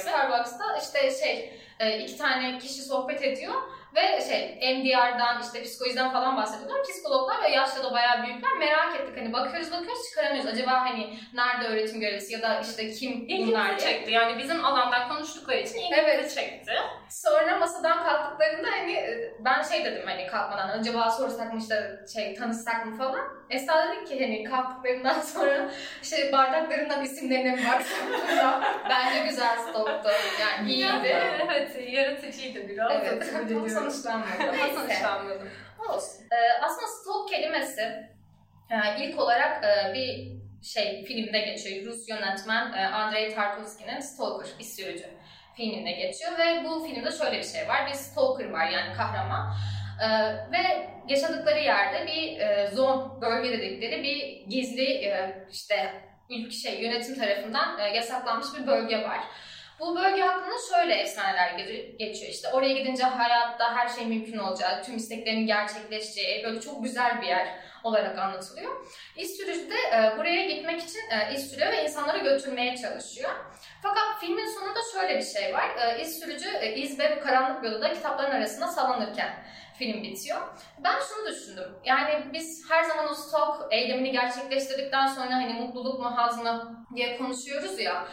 Starbucks'ta 0.00 0.64
işte 0.82 1.24
şey 1.24 1.60
e, 1.80 1.98
iki 1.98 2.18
tane 2.18 2.58
kişi 2.58 2.82
sohbet 2.82 3.22
ediyor 3.22 3.54
ve 3.96 4.20
şey 4.28 4.58
MDR'dan 4.76 5.42
işte 5.42 5.62
psikolojiden 5.62 6.12
falan 6.12 6.36
bahsediyorlar. 6.36 6.82
Psikologlar 6.82 7.42
ve 7.42 7.48
yaşta 7.48 7.84
da 7.84 7.92
bayağı 7.92 8.26
büyükler 8.26 8.52
merak 8.58 8.96
ettik. 9.00 9.16
Hani 9.16 9.32
bakıyoruz 9.32 9.72
bakıyoruz 9.72 10.08
çıkaramıyoruz. 10.10 10.50
Acaba 10.50 10.72
hani 10.72 11.14
nerede 11.34 11.68
öğretim 11.68 12.00
görevlisi 12.00 12.32
ya 12.32 12.42
da 12.42 12.60
işte 12.60 12.90
kim 12.90 13.28
bunlar 13.28 13.78
diye. 13.78 13.78
çekti. 13.92 14.12
Yani 14.12 14.38
bizim 14.38 14.64
alandan 14.64 15.08
konuştukları 15.08 15.58
için 15.58 15.78
ilgimizi 15.78 16.00
Evet. 16.10 16.34
çekti. 16.34 16.72
Sonra 17.10 17.58
masadan 17.58 18.04
kalktıklarında 18.04 18.68
hani 18.70 18.92
e, 18.92 19.32
ben 19.40 19.62
şey 19.62 19.84
dedim 19.84 20.02
hani 20.06 20.26
kalkmadan 20.26 20.68
acaba 20.68 21.10
sorsak 21.10 21.52
mı 21.54 21.60
işte 21.60 22.00
şey 22.14 22.34
tanışsak 22.34 22.86
mı 22.86 22.96
falan. 22.98 23.20
Esra 23.50 23.88
dedi 23.92 24.04
ki 24.04 24.20
hani 24.24 24.44
kalktıklarından 24.44 25.20
sonra 25.34 25.70
işte 26.02 26.32
bardaklarından 26.32 27.04
isimlerine 27.04 27.50
mi 27.52 27.62
baksak. 27.72 27.98
Bence 28.88 29.28
güzel 29.28 29.58
stoktu. 29.58 30.10
Yani 30.40 30.72
iyiydi. 30.72 31.16
Evet, 31.46 31.76
yaratıcıydı 31.92 32.68
biraz. 32.68 32.92
Evet, 32.92 33.32
Neyse. 34.52 34.74
sonuçlanmadı. 34.74 35.48
Olsun. 35.88 36.24
Ee, 36.32 36.62
aslında 36.62 36.86
stalk 36.86 37.28
kelimesi 37.28 37.82
e, 38.70 39.04
ilk 39.04 39.20
olarak 39.20 39.64
e, 39.64 39.94
bir 39.94 40.36
şey 40.62 41.04
filmde 41.04 41.40
geçiyor. 41.40 41.86
Rus 41.86 42.08
yönetmen 42.08 42.72
e, 42.72 42.86
Andrei 42.86 43.34
Tarkovski'nin 43.34 44.00
Stalker, 44.00 44.64
sürücü 44.64 45.06
filminde 45.56 45.92
geçiyor 45.92 46.32
ve 46.38 46.64
bu 46.64 46.86
filmde 46.86 47.10
şöyle 47.12 47.38
bir 47.38 47.44
şey 47.44 47.68
var. 47.68 47.86
Bir 47.86 47.94
stalker 47.94 48.50
var 48.50 48.68
yani 48.68 48.96
kahraman. 48.96 49.54
Ee, 50.02 50.08
ve 50.52 50.90
yaşadıkları 51.08 51.58
yerde 51.58 52.06
bir 52.06 52.40
e, 52.40 52.70
zone, 52.72 53.20
bölge 53.20 53.52
dedikleri 53.52 54.02
bir 54.02 54.46
gizli 54.50 54.92
e, 54.92 55.44
işte 55.52 55.92
ülke 56.30 56.50
şey 56.50 56.82
yönetim 56.82 57.18
tarafından 57.18 57.78
e, 57.78 57.96
yasaklanmış 57.96 58.46
bir 58.58 58.66
bölge 58.66 59.02
var. 59.02 59.20
Bu 59.80 59.96
bölge 59.96 60.22
hakkında 60.22 60.54
şöyle 60.70 60.94
efsaneler 60.94 61.48
ge- 61.50 61.96
geçiyor 61.96 62.32
işte. 62.32 62.48
Oraya 62.52 62.72
gidince 62.72 63.02
hayatta 63.04 63.76
her 63.76 63.88
şey 63.88 64.06
mümkün 64.06 64.38
olacağı, 64.38 64.82
tüm 64.82 64.96
isteklerin 64.96 65.46
gerçekleşeceği, 65.46 66.44
böyle 66.44 66.60
çok 66.60 66.82
güzel 66.84 67.22
bir 67.22 67.26
yer 67.26 67.48
olarak 67.84 68.18
anlatılıyor. 68.18 68.72
İş 69.16 69.28
sürücü 69.30 69.70
de 69.70 69.74
e, 69.74 70.18
buraya 70.18 70.46
gitmek 70.46 70.82
için 70.82 71.00
e, 71.32 71.38
sürüyor 71.38 71.72
ve 71.72 71.84
insanları 71.84 72.18
götürmeye 72.18 72.76
çalışıyor. 72.76 73.30
Fakat 73.82 74.20
filmin 74.20 74.46
sonunda 74.46 74.80
şöyle 74.92 75.18
bir 75.18 75.24
şey 75.24 75.54
var. 75.54 75.70
E, 75.76 76.02
iş 76.02 76.08
sürücü 76.08 76.48
e, 76.48 76.74
iz 76.76 76.98
ve 76.98 77.16
bu 77.16 77.24
karanlık 77.24 77.64
odada 77.64 77.92
kitapların 77.92 78.30
arasında 78.36 78.66
sallanırken 78.68 79.44
film 79.78 80.02
bitiyor. 80.02 80.40
Ben 80.84 80.94
şunu 81.00 81.26
düşündüm. 81.34 81.78
Yani 81.84 82.24
biz 82.32 82.70
her 82.70 82.82
zaman 82.84 83.08
o 83.10 83.14
stalk 83.14 83.72
eylemini 83.72 84.12
gerçekleştirdikten 84.12 85.06
sonra 85.06 85.30
hani 85.34 85.52
mutluluk 85.54 86.00
mu 86.00 86.16
haz 86.16 86.42
mı 86.42 86.86
diye 86.96 87.18
konuşuyoruz 87.18 87.80
ya. 87.80 88.08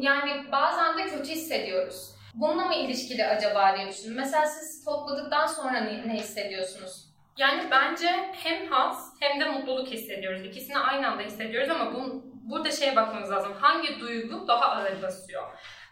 Yani 0.00 0.52
bazen 0.52 0.98
de 0.98 1.04
kötü 1.04 1.30
hissediyoruz. 1.30 2.14
Bununla 2.34 2.64
mı 2.64 2.74
ilişkili 2.74 3.26
acaba 3.26 3.76
diye 3.76 3.88
düşündüm. 3.88 4.16
Mesela 4.16 4.46
siz 4.46 4.80
stalkladıktan 4.80 5.46
sonra 5.46 5.80
ne, 5.80 6.08
ne 6.08 6.14
hissediyorsunuz? 6.14 7.08
Yani 7.36 7.70
bence 7.70 8.30
hem 8.32 8.66
haz 8.66 9.14
hem 9.20 9.40
de 9.40 9.44
mutluluk 9.44 9.88
hissediyoruz. 9.88 10.46
İkisini 10.46 10.78
aynı 10.78 11.08
anda 11.08 11.22
hissediyoruz 11.22 11.70
ama 11.70 11.94
bu, 11.94 12.24
burada 12.24 12.70
şeye 12.70 12.96
bakmamız 12.96 13.30
lazım. 13.30 13.52
Hangi 13.60 14.00
duygu 14.00 14.48
daha 14.48 14.66
ağır 14.66 15.02
basıyor? 15.02 15.42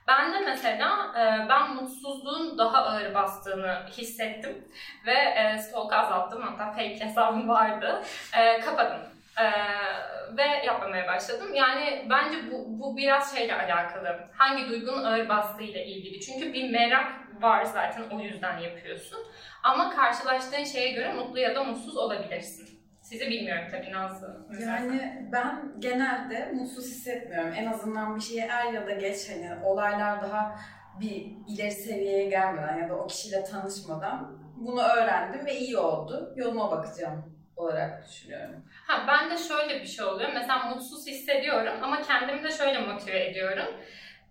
Ben 0.08 0.32
de 0.32 0.40
mesela 0.40 1.12
e, 1.16 1.48
ben 1.48 1.74
mutsuzluğun 1.74 2.58
daha 2.58 2.78
ağır 2.78 3.14
bastığını 3.14 3.86
hissettim 3.90 4.68
ve 5.06 5.14
e, 5.14 5.58
stalk 5.58 5.92
azalttım 5.92 6.42
hatta 6.42 6.72
fake 6.72 7.00
hesabım 7.00 7.48
vardı. 7.48 8.02
E, 8.38 8.60
kapadım. 8.60 9.00
E, 9.40 9.46
ve 10.36 10.66
yapmamaya 10.66 11.06
başladım. 11.06 11.54
Yani 11.54 12.06
bence 12.10 12.36
bu, 12.50 12.80
bu 12.80 12.96
biraz 12.96 13.36
şeyle 13.36 13.54
alakalı. 13.54 14.18
Hangi 14.32 14.68
duygunun 14.68 15.04
ağır 15.04 15.28
bastığıyla 15.28 15.80
ilgili. 15.80 16.20
Çünkü 16.20 16.52
bir 16.52 16.70
merak 16.70 17.12
var 17.42 17.64
zaten 17.64 18.02
o 18.10 18.20
yüzden 18.20 18.58
yapıyorsun. 18.58 19.18
Ama 19.62 19.90
karşılaştığın 19.90 20.64
şeye 20.64 20.92
göre 20.92 21.12
mutlu 21.12 21.38
ya 21.38 21.54
da 21.54 21.64
mutsuz 21.64 21.96
olabilirsin. 21.96 22.76
Sizi 23.02 23.30
bilmiyorum 23.30 23.64
tabii 23.70 23.92
Nazlı. 23.92 24.46
Yani 24.60 25.28
ben 25.32 25.72
genelde 25.78 26.52
mutsuz 26.52 26.84
hissetmiyorum. 26.84 27.52
En 27.56 27.66
azından 27.66 28.16
bir 28.16 28.20
şeye 28.20 28.46
er 28.46 28.72
ya 28.72 28.86
da 28.86 28.92
geç 28.92 29.30
hani 29.30 29.64
olaylar 29.64 30.22
daha 30.22 30.58
bir 31.00 31.32
ileri 31.48 31.70
seviyeye 31.70 32.28
gelmeden 32.28 32.78
ya 32.78 32.88
da 32.88 32.96
o 32.96 33.06
kişiyle 33.06 33.44
tanışmadan 33.44 34.38
bunu 34.56 34.82
öğrendim 34.82 35.46
ve 35.46 35.58
iyi 35.58 35.78
oldu. 35.78 36.32
Yoluma 36.36 36.70
bakacağım 36.70 37.35
olarak 37.56 38.08
düşünüyorum. 38.08 38.64
Ha, 38.86 39.04
ben 39.08 39.30
de 39.30 39.36
şöyle 39.36 39.80
bir 39.80 39.86
şey 39.86 40.04
oluyor. 40.04 40.30
Mesela 40.34 40.58
mutsuz 40.58 41.06
hissediyorum 41.06 41.74
ama 41.82 42.02
kendimi 42.02 42.42
de 42.42 42.50
şöyle 42.50 42.78
motive 42.78 43.26
ediyorum. 43.26 43.66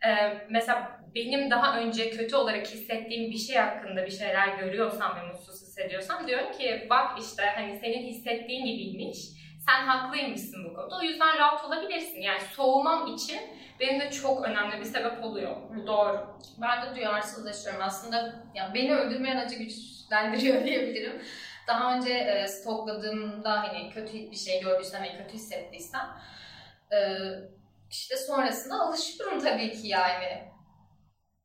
Ee, 0.06 0.38
mesela 0.50 1.02
benim 1.16 1.52
daha 1.52 1.80
önce 1.80 2.10
kötü 2.10 2.36
olarak 2.36 2.68
hissettiğim 2.68 3.32
bir 3.32 3.38
şey 3.38 3.56
hakkında 3.56 4.06
bir 4.06 4.12
şeyler 4.12 4.48
görüyorsam 4.48 5.16
ve 5.16 5.28
mutsuz 5.28 5.62
hissediyorsam 5.62 6.28
diyorum 6.28 6.52
ki 6.52 6.88
bak 6.90 7.20
işte 7.20 7.44
hani 7.56 7.80
senin 7.80 8.08
hissettiğin 8.08 8.66
gibiymiş. 8.66 9.18
Sen 9.66 9.88
haklıymışsın 9.88 10.66
bu 10.66 10.74
konuda. 10.74 10.98
O 10.98 11.02
yüzden 11.02 11.38
rahat 11.38 11.66
olabilirsin. 11.66 12.22
Yani 12.22 12.42
soğumam 12.42 13.16
için 13.16 13.40
benim 13.80 14.00
de 14.00 14.12
çok 14.12 14.46
önemli 14.48 14.80
bir 14.80 14.86
sebep 14.86 15.24
oluyor. 15.24 15.56
Bu 15.76 15.88
doğru. 15.88 16.38
Ben 16.62 16.82
de 16.82 16.96
duyarsızlaşıyorum. 16.96 17.82
Aslında 17.84 18.44
ya 18.56 18.72
beni 18.74 18.96
öldürmeyen 18.96 19.38
acı 19.38 19.56
güçlendiriyor 19.56 20.64
diyebilirim. 20.66 21.22
Daha 21.68 21.96
önce 21.96 22.14
e, 22.14 22.48
stalkladığımda 22.48 23.52
hani 23.64 23.90
kötü 23.90 24.14
bir 24.14 24.36
şey 24.36 24.62
gördüysem 24.62 25.04
ve 25.04 25.18
kötü 25.18 25.34
hissettiysem 25.34 26.18
e, 26.92 26.98
işte 27.92 28.18
sonrasında 28.18 28.76
alışıyorum 28.76 29.40
tabii 29.40 29.72
ki 29.72 29.88
yani. 29.88 30.56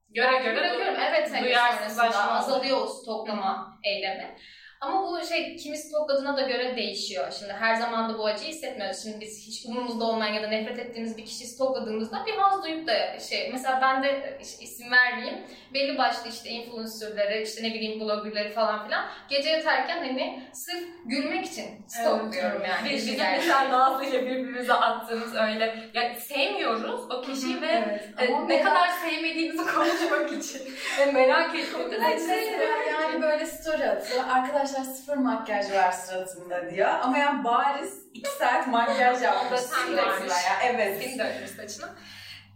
Göre 0.08 0.38
göre 0.38 0.56
Bırakıyorum 0.56 0.94
evet 1.00 1.32
hani 1.32 1.54
sonrasında 1.54 2.32
azalıyor 2.32 2.80
o 2.80 2.86
stoklama 2.86 3.78
eylemi. 3.84 4.36
Ama 4.80 5.02
bu 5.02 5.26
şey 5.26 5.56
kimi 5.56 5.76
stokladığına 5.78 6.36
da 6.36 6.40
göre 6.42 6.76
değişiyor. 6.76 7.32
Şimdi 7.38 7.52
her 7.52 7.74
zaman 7.74 8.14
da 8.14 8.18
bu 8.18 8.26
acıyı 8.26 8.50
hissetmiyoruz. 8.50 9.02
Şimdi 9.02 9.20
biz 9.20 9.46
hiç 9.46 9.66
umurumuzda 9.66 10.04
olmayan 10.04 10.34
ya 10.34 10.42
da 10.42 10.46
nefret 10.48 10.78
ettiğimiz 10.78 11.16
bir 11.16 11.24
kişiyi 11.24 11.46
stokladığımızda 11.46 12.24
bir 12.26 12.32
haz 12.32 12.64
duyup 12.64 12.86
da 12.88 13.18
şey 13.18 13.50
mesela 13.52 13.78
ben 13.82 14.02
de 14.02 14.38
iş- 14.42 14.60
isim 14.62 14.90
vermeyeyim. 14.92 15.38
Belli 15.74 15.98
başlı 15.98 16.30
işte 16.30 16.48
influencerları, 16.50 17.38
işte 17.42 17.62
ne 17.62 17.74
bileyim 17.74 18.00
bloggerları 18.00 18.52
falan 18.52 18.84
filan 18.86 19.04
gece 19.28 19.50
yatarken 19.50 19.98
hani 19.98 20.42
sırf 20.52 20.84
gülmek 21.04 21.46
için 21.46 21.64
stokluyorum 21.88 22.62
yani. 22.64 22.90
Biz, 22.90 23.06
bizim 23.06 23.24
mesela 23.36 23.70
Nazlı 23.70 24.04
ile 24.04 24.22
birbirimize 24.22 24.72
attığımız 24.72 25.34
öyle 25.34 25.78
ya 25.94 26.14
sevmiyoruz 26.14 27.00
o 27.10 27.22
kişiyi 27.22 27.62
ve 27.62 27.66
Evet. 27.66 28.08
e, 28.30 28.34
Ama 28.34 28.46
ne 28.46 28.62
kadar 28.62 28.88
sevmediğimizi 28.88 29.66
konuşmak 29.74 30.32
için 30.32 30.60
ve 31.00 31.12
merak 31.12 31.54
ettiğimiz 31.54 32.22
için 32.24 32.60
yani 32.90 33.22
böyle 33.22 33.46
story 33.46 33.88
atıyor. 33.90 34.24
Arkadaşlar 34.70 34.94
sıfır 34.94 35.16
makyaj 35.16 35.72
var 35.72 35.92
suratımda 35.92 36.70
diyor. 36.70 36.88
Ama 37.02 37.18
yani 37.18 37.44
bariz 37.44 37.98
iki 38.14 38.30
saat 38.30 38.66
makyaj 38.66 39.22
yapmış 39.22 39.60
sen 39.60 39.96
varmış. 39.96 40.30
ya. 40.32 40.52
Evet. 40.72 41.02
Kim 41.02 41.18
dönmüş 41.18 41.50
saçına. 41.50 41.88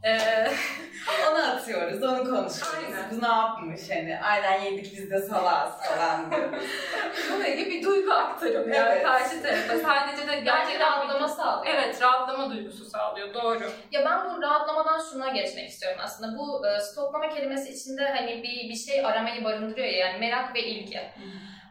Ee, 0.04 0.18
Onu 1.30 1.42
atıyoruz, 1.52 2.02
onu 2.02 2.18
konuşuyoruz. 2.18 2.74
Aynen. 2.86 3.10
Bu 3.10 3.22
ne 3.22 3.26
yapmış 3.28 3.80
hani? 3.90 4.18
Aynen 4.22 4.60
yedik 4.60 4.92
biz 4.96 5.10
de 5.10 5.18
salaz 5.18 5.82
falan 5.88 6.30
diyoruz. 6.30 6.64
böyle 7.38 7.56
bir 7.56 7.82
duygu 7.84 8.12
aktarımı 8.12 8.74
yani 8.74 8.88
Evet. 8.92 9.02
karşı 9.06 9.42
tarafa. 9.42 9.78
Sadece 9.88 10.22
de 10.22 10.30
Bence 10.32 10.40
gerçekten 10.44 10.80
rahatlama 10.80 11.28
bir- 11.28 11.32
sağlıyor. 11.34 11.74
Evet 11.74 12.02
rahatlama 12.02 12.50
duygusu 12.50 12.84
sağlıyor 12.84 13.34
doğru. 13.34 13.64
Ya 13.92 14.04
ben 14.04 14.36
bu 14.36 14.42
rahatlamadan 14.42 15.00
şuna 15.12 15.28
geçmek 15.28 15.68
istiyorum 15.70 16.00
aslında. 16.04 16.38
Bu 16.38 16.66
e, 16.68 16.80
stoklama 16.80 17.28
kelimesi 17.28 17.70
içinde 17.72 18.08
hani 18.16 18.42
bir 18.42 18.68
bir 18.70 18.76
şey 18.76 19.06
aramayı 19.06 19.44
barındırıyor 19.44 19.88
ya 19.88 19.98
yani 20.06 20.18
merak 20.18 20.54
ve 20.54 20.62
ilgi. 20.62 21.00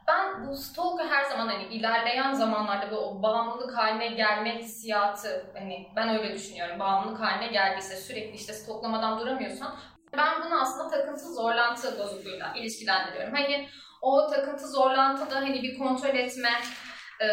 Ben 0.08 0.48
bu 0.48 0.56
stalk'ı 0.58 1.04
her 1.10 1.24
zaman 1.24 1.48
hani 1.48 1.64
ilerleyen 1.64 2.34
zamanlarda 2.34 2.92
bu 2.92 2.98
o 2.98 3.24
bağımlılık 3.24 3.78
haline 3.78 4.08
gelme 4.08 4.58
hissiyatı 4.58 5.46
hani 5.54 5.88
ben 5.96 6.10
öyle 6.10 6.34
düşünüyorum. 6.34 6.80
Bağımlılık 6.80 7.22
haline 7.22 7.48
geldiyse 7.48 7.96
sürekli 7.96 8.36
işte 8.36 8.54
stalklamadan 8.54 9.20
duramıyorsan 9.20 9.76
ben 10.18 10.44
bunu 10.46 10.62
aslında 10.62 10.90
takıntı 10.90 11.34
zorlantı 11.34 12.00
bozukluğuyla 12.00 12.54
ilişkilendiriyorum. 12.56 13.34
Hani 13.34 13.70
o 14.02 14.28
takıntı 14.28 14.68
zorlantıda 14.68 15.36
hani 15.36 15.64
bir 15.64 15.78
kontrol 15.78 16.16
etme 16.16 16.52
e, 17.22 17.28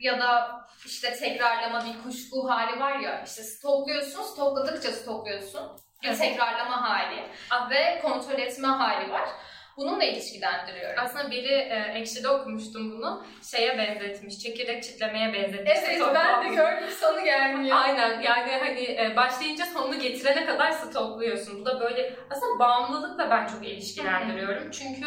ya 0.00 0.20
da 0.20 0.60
işte 0.86 1.12
tekrarlama 1.12 1.84
bir 1.84 2.02
kuşku 2.02 2.50
hali 2.50 2.80
var 2.80 2.98
ya 2.98 3.22
işte 3.26 3.42
stalkluyorsun, 3.42 4.22
stalkladıkça 4.22 4.92
stalkluyorsun. 4.92 5.62
Bir 6.02 6.08
Evet. 6.08 6.18
tekrarlama 6.18 6.90
hali 6.90 7.22
ve 7.70 8.00
kontrol 8.02 8.38
etme 8.38 8.68
hali 8.68 9.12
var. 9.12 9.28
Bununla 9.76 10.04
ilişkilendiriyorum. 10.04 11.04
Aslında 11.04 11.30
biri 11.30 11.52
e, 11.52 11.92
Ekşi'de 11.94 12.28
okumuştum 12.28 12.92
bunu. 12.92 13.26
Şeye 13.42 13.78
benzetmiş, 13.78 14.38
çekirdek 14.38 14.82
çitlemeye 14.82 15.32
benzetmiş. 15.32 15.72
Evet 15.76 15.96
Stok 15.96 16.14
ben 16.14 16.44
de 16.44 16.54
gördüm 16.54 16.88
sonu 17.00 17.24
gelmiyor. 17.24 17.76
Aynen 17.80 18.20
yani 18.20 18.52
hani 18.52 18.80
e, 18.80 19.16
başlayınca 19.16 19.64
sonunu 19.64 19.98
getirene 19.98 20.46
kadar 20.46 20.70
stokluyorsun. 20.70 21.60
Bu 21.60 21.66
da 21.66 21.80
böyle 21.80 22.16
aslında 22.30 22.58
bağımlılıkla 22.58 23.30
ben 23.30 23.46
çok 23.46 23.66
ilişkilendiriyorum. 23.66 24.70
Çünkü 24.70 25.06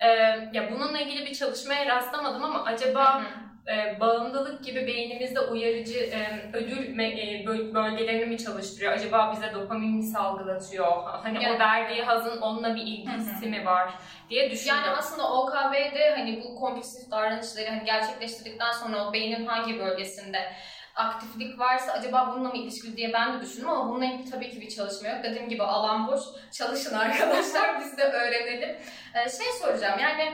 e, 0.00 0.08
ya 0.52 0.72
bununla 0.72 1.00
ilgili 1.00 1.26
bir 1.26 1.34
çalışmaya 1.34 1.86
rastlamadım 1.86 2.44
ama 2.44 2.64
acaba 2.64 3.22
e, 3.68 4.00
bağımlılık 4.00 4.64
gibi 4.64 4.86
beynimizde 4.86 5.40
uyarıcı 5.40 5.98
e, 5.98 6.50
ödül 6.52 6.98
e, 6.98 7.46
böl- 7.46 7.74
bölgelerini 7.74 8.24
mi 8.26 8.38
çalıştırıyor? 8.38 8.92
Acaba 8.92 9.32
bize 9.32 9.54
dopamin 9.54 9.96
mi 9.96 10.02
salgılatıyor? 10.02 11.02
Hani 11.04 11.44
Yani- 11.44 11.56
o 11.56 11.58
verdiği 11.58 12.02
hazın 12.02 12.40
onunla 12.40 12.76
bir 12.76 12.82
ilgisi 12.82 13.46
mi 13.46 13.66
var 13.66 13.90
diye 14.30 14.50
düşündüm. 14.50 14.74
Yani 14.76 14.86
aslında 14.96 15.32
OKB'de 15.32 16.10
hani 16.16 16.42
bu 16.44 16.54
kompulsif 16.60 17.10
davranışları 17.10 17.70
hani 17.70 17.84
gerçekleştirdikten 17.84 18.72
sonra 18.72 19.08
o 19.08 19.12
beynin 19.12 19.46
hangi 19.46 19.78
bölgesinde 19.78 20.52
aktiflik 20.94 21.58
varsa 21.58 21.92
acaba 21.92 22.32
bununla 22.34 22.48
mı 22.48 22.56
ilişkili 22.56 22.96
diye 22.96 23.12
ben 23.12 23.38
de 23.38 23.40
düşündüm 23.44 23.68
ama 23.68 23.88
bununla 23.90 24.04
ilgili 24.04 24.30
tabii 24.30 24.50
ki 24.50 24.60
bir 24.60 24.68
çalışma 24.68 25.08
yok. 25.08 25.18
Dediğim 25.24 25.48
gibi 25.48 25.62
alan 25.62 26.08
boş. 26.08 26.20
Çalışın 26.52 26.94
arkadaşlar 26.94 27.80
biz 27.80 27.98
de 27.98 28.02
öğrenelim. 28.04 28.76
Ee, 29.14 29.30
şey 29.30 29.52
soracağım 29.62 30.00
yani 30.00 30.32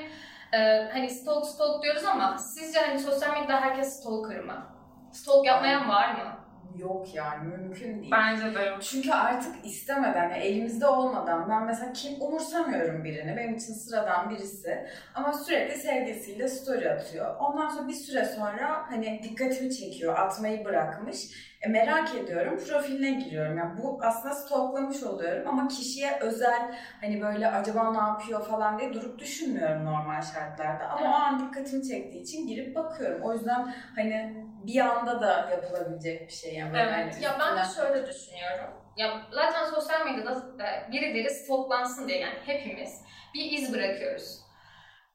e, 0.52 0.88
hani 0.92 1.10
stalk 1.10 1.46
stalk 1.46 1.82
diyoruz 1.82 2.04
ama 2.04 2.38
sizce 2.38 2.80
hani 2.80 2.98
sosyal 2.98 3.32
medyada 3.32 3.60
herkes 3.60 4.00
stalker 4.00 4.44
mı? 4.44 4.66
Stalk 5.12 5.46
yapmayan 5.46 5.88
var 5.88 6.12
mı? 6.12 6.41
Yok 6.78 7.14
yani 7.14 7.48
mümkün 7.48 8.00
değil. 8.00 8.12
Bence 8.12 8.54
de 8.54 8.62
yok. 8.62 8.82
Çünkü 8.82 9.12
artık 9.12 9.66
istemeden, 9.66 10.22
yani 10.30 10.42
elimizde 10.42 10.86
olmadan 10.86 11.50
ben 11.50 11.64
mesela 11.64 11.92
kim 11.92 12.22
umursamıyorum 12.22 13.04
birini. 13.04 13.36
Benim 13.36 13.54
için 13.54 13.72
sıradan 13.72 14.30
birisi. 14.30 14.86
Ama 15.14 15.32
sürekli 15.32 15.78
sevgilisiyle 15.78 16.48
story 16.48 16.90
atıyor. 16.90 17.36
Ondan 17.36 17.68
sonra 17.68 17.88
bir 17.88 17.92
süre 17.92 18.24
sonra 18.24 18.90
hani 18.90 19.20
dikkatimi 19.22 19.74
çekiyor, 19.74 20.18
atmayı 20.18 20.64
bırakmış. 20.64 21.52
E, 21.62 21.68
merak 21.68 22.14
ediyorum, 22.14 22.58
profiline 22.68 23.10
giriyorum. 23.10 23.58
Yani 23.58 23.78
bu 23.82 23.98
aslında 24.02 24.34
stalklamış 24.34 25.02
oluyorum 25.02 25.48
ama 25.48 25.68
kişiye 25.68 26.18
özel 26.20 26.74
hani 27.00 27.22
böyle 27.22 27.48
acaba 27.48 27.92
ne 27.92 27.98
yapıyor 27.98 28.46
falan 28.46 28.78
diye 28.78 28.94
durup 28.94 29.18
düşünmüyorum 29.18 29.84
normal 29.84 30.22
şartlarda. 30.22 30.88
Ama 30.88 31.10
o 31.10 31.14
an 31.14 31.40
dikkatimi 31.40 31.88
çektiği 31.88 32.22
için 32.22 32.46
girip 32.46 32.76
bakıyorum. 32.76 33.22
O 33.22 33.32
yüzden 33.32 33.74
hani 33.96 34.41
bir 34.66 34.80
anda 34.80 35.20
da 35.20 35.50
yapılabilecek 35.50 36.28
bir 36.28 36.32
şey 36.32 36.54
yani. 36.54 36.78
Evet. 36.78 37.22
Ya 37.22 37.36
ben 37.40 37.56
de 37.56 37.62
şöyle 37.76 38.06
düşünüyorum. 38.06 38.74
Ya 38.96 39.22
zaten 39.32 39.64
sosyal 39.64 40.06
medyada 40.06 40.32
e, 40.64 40.92
birileri 40.92 41.30
stalklansın 41.30 42.08
diye 42.08 42.18
yani 42.18 42.38
hepimiz 42.46 43.02
bir 43.34 43.50
iz 43.50 43.74
bırakıyoruz. 43.74 44.42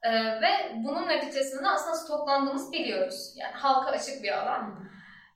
Ee, 0.04 0.42
ve 0.42 0.72
bunun 0.76 1.08
neticesinde 1.08 1.70
aslında 1.70 1.96
stalklandığımızı 1.96 2.72
biliyoruz. 2.72 3.34
Yani 3.36 3.54
halka 3.54 3.92
açık 3.92 4.24
bir 4.24 4.38
alan. 4.38 4.88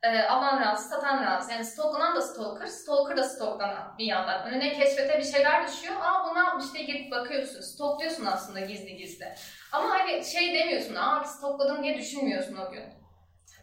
Ee, 0.04 0.22
alan 0.22 0.62
razı, 0.62 0.90
satan 0.90 1.26
razı. 1.26 1.52
Yani 1.52 1.66
stalklanan 1.66 2.16
da 2.16 2.22
stalker, 2.22 2.66
stalker 2.66 3.18
da 3.18 3.24
stalklanan 3.24 3.98
bir 3.98 4.06
yandan. 4.06 4.48
Önüne 4.48 4.74
keşfete 4.74 5.20
bir 5.20 5.24
şeyler 5.24 5.68
düşüyor. 5.68 5.96
Aa 6.02 6.30
bu 6.30 6.36
ne 6.36 6.40
yapmış 6.40 6.74
diye 6.74 6.84
girip 6.84 7.12
bakıyorsun. 7.12 7.62
Stalkluyorsun 7.62 8.26
aslında 8.26 8.60
gizli 8.60 8.96
gizli. 8.96 9.26
Ama 9.72 9.90
hani 9.90 10.26
şey 10.26 10.54
demiyorsun, 10.54 10.96
aa 10.96 11.24
stalkladım 11.24 11.84
diye 11.84 11.98
düşünmüyorsun 11.98 12.58
o 12.58 12.72
gün. 12.72 13.01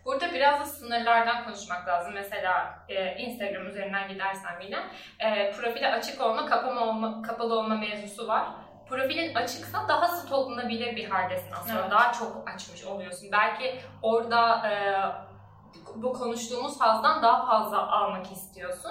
Burada 0.09 0.35
biraz 0.35 0.61
da 0.61 0.65
sınırlardan 0.65 1.45
konuşmak 1.45 1.89
lazım. 1.89 2.13
Mesela 2.15 2.79
e, 2.89 3.17
Instagram 3.17 3.67
üzerinden 3.67 4.09
gidersem 4.09 4.61
yine 4.61 4.77
e, 5.19 5.51
profili 5.51 5.89
açık 5.89 6.21
olma, 6.21 6.47
kapama 6.47 6.81
olma, 6.81 7.23
kapalı 7.23 7.59
olma 7.59 7.75
mevzusu 7.75 8.29
var. 8.29 8.49
Profilin 8.89 9.35
açıksa 9.35 9.89
daha 9.89 10.09
stalklanabilir 10.09 10.97
bir 10.97 11.11
haldesin 11.11 11.53
aslında. 11.53 11.81
Evet. 11.81 11.91
Daha 11.91 12.13
çok 12.13 12.49
açmış 12.55 12.85
oluyorsun. 12.85 13.29
Belki 13.33 13.81
orada 14.03 14.69
e, 14.69 14.73
bu 15.97 16.13
konuştuğumuz 16.13 16.81
hazdan 16.81 17.23
daha 17.23 17.47
fazla 17.47 17.91
almak 17.93 18.33
istiyorsun. 18.33 18.91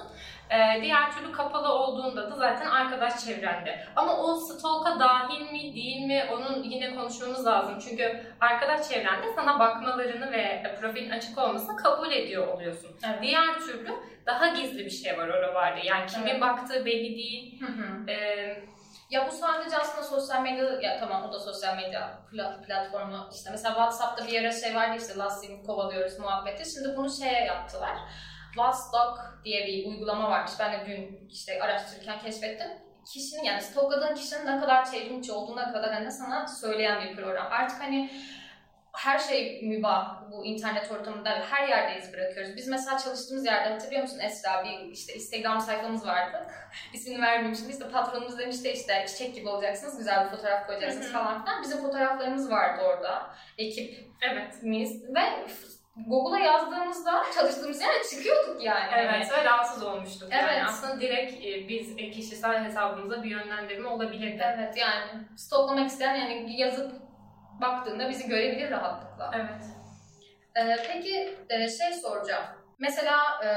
E, 0.50 0.82
diğer 0.82 1.12
türlü 1.12 1.32
kapalı 1.32 1.68
olduğunda 1.74 2.32
da 2.32 2.36
zaten 2.36 2.66
arkadaş 2.68 3.26
çevrende. 3.26 3.80
Ama 3.96 4.18
o 4.18 4.36
stalk'a 4.36 5.00
dahil 5.00 5.42
mi 5.52 5.76
değil 5.76 6.06
mi 6.06 6.24
onun 6.34 6.64
yine 6.64 6.96
konuşmamız 6.96 7.46
lazım. 7.46 7.80
Çünkü 7.90 8.24
arkadaş 8.42 8.90
çevrende 8.90 9.34
sana 9.36 9.60
bakmalarını 9.60 10.32
ve 10.32 10.76
profilin 10.82 11.10
açık 11.10 11.38
olmasını 11.38 11.78
kabul 11.78 12.12
ediyor 12.12 12.48
oluyorsun. 12.48 12.90
Evet. 13.06 13.22
Diğer 13.22 13.60
türlü 13.60 13.92
daha 14.26 14.48
gizli 14.48 14.86
bir 14.86 14.90
şey 14.90 15.18
var 15.18 15.28
oralarda. 15.28 15.80
Yani 15.84 16.06
kimin 16.06 16.28
Evet. 16.28 16.42
baktığı 16.42 16.86
belli 16.86 17.16
değil. 17.16 17.62
Hı 17.62 17.66
hı. 17.66 18.12
Ee, 18.12 18.64
Ya 19.10 19.28
bu 19.28 19.32
sadece 19.32 19.78
aslında 19.78 20.04
sosyal 20.04 20.42
medya, 20.42 20.64
ya 20.82 21.00
tamam 21.00 21.24
o 21.30 21.34
da 21.34 21.40
sosyal 21.40 21.76
medya 21.76 22.20
pla- 22.32 22.62
platformu 22.66 23.30
işte 23.34 23.50
mesela 23.52 23.74
WhatsApp'ta 23.74 24.28
bir 24.28 24.42
ara 24.42 24.52
şey 24.52 24.76
vardı 24.76 24.98
işte 25.02 25.18
lastiğini 25.18 25.64
kovalıyoruz 25.64 26.20
muhabbeti. 26.20 26.70
Şimdi 26.72 26.98
bunu 26.98 27.10
şeye 27.10 27.46
yaptılar. 27.46 27.98
WhatsApp 28.54 29.20
diye 29.46 29.68
bir 29.68 29.86
uygulama 29.86 30.30
varmış. 30.30 30.52
Ben 30.60 30.74
de 30.74 30.86
dün 30.88 31.28
işte 31.30 31.60
araştırırken 31.62 32.20
keşfettim. 32.20 32.68
Kişinin 33.14 33.44
yani 33.44 33.62
stalkladığın 33.62 34.16
kişinin 34.16 34.46
ne 34.46 34.60
kadar 34.60 34.92
çevrimçi 34.92 35.32
olduğuna 35.32 35.74
kadar 35.74 35.94
hani 35.94 36.12
sana 36.12 36.48
söyleyen 36.48 37.04
bir 37.04 37.16
program. 37.16 37.48
Artık 37.52 37.82
hani 37.82 38.12
her 38.98 39.20
şey 39.20 39.62
mübah 39.64 40.32
bu 40.32 40.46
internet 40.46 40.92
ortamında 40.92 41.30
her 41.30 41.68
yerde 41.68 42.00
iz 42.00 42.14
bırakıyoruz. 42.14 42.56
Biz 42.56 42.68
mesela 42.68 42.98
çalıştığımız 42.98 43.46
yerde 43.46 43.70
hatırlıyor 43.70 44.02
musun 44.02 44.20
Esra 44.20 44.66
bir 44.66 44.92
işte 44.92 45.14
Instagram 45.14 45.62
sayfamız 45.62 46.08
vardı. 46.08 46.48
İsmini 46.94 47.22
vermeyeyim 47.22 47.56
şimdi 47.56 47.72
işte 47.72 47.90
patronumuz 47.90 48.40
demişti 48.40 48.72
işte 48.72 49.06
çiçek 49.08 49.36
gibi 49.36 49.50
olacaksınız 49.50 49.98
güzel 49.98 50.26
bir 50.26 50.30
fotoğraf 50.30 50.68
koyacaksınız 50.68 51.06
Hı 51.06 51.10
hı. 51.10 51.14
falan 51.14 51.46
filan. 51.46 51.64
Bizim 51.64 51.82
fotoğraflarımız 51.82 52.52
vardı 52.52 52.82
orada 52.86 53.30
evet. 53.58 54.54
ekibimiz 54.54 55.04
ve 55.16 55.22
Google'a 56.08 56.40
yazdığımızda 56.40 57.24
çalıştığımız 57.36 57.82
yere 57.82 58.04
çıkıyorduk 58.12 58.64
yani. 58.64 58.90
Evet 58.96 59.32
ve 59.32 59.46
rahatsız 59.46 59.84
olmuştuk. 59.84 60.32
Yani 60.32 60.48
Evet. 60.52 60.64
aslında 60.68 61.02
direkt 61.02 61.46
e, 61.46 61.68
biz 61.68 61.92
e, 61.98 62.12
kişisel 62.12 62.64
hesabımıza 62.64 63.24
bir 63.24 63.30
yönlendirme 63.30 63.88
olabilirdi. 63.90 64.44
Evet 64.56 64.78
yani 64.78 65.04
stalklamak 65.36 65.90
isteyen 65.90 66.16
yani 66.16 66.62
yazıp 66.62 67.07
baktığında 67.62 68.10
bizi 68.10 68.28
görebilir 68.28 68.72
rahatlıkla. 68.72 69.32
Evet. 69.36 69.64
Ee, 70.56 70.78
peki 70.88 71.36
e, 71.50 71.70
şey 71.70 71.94
soracağım. 71.94 72.46
Mesela 72.80 73.18
e, 73.44 73.50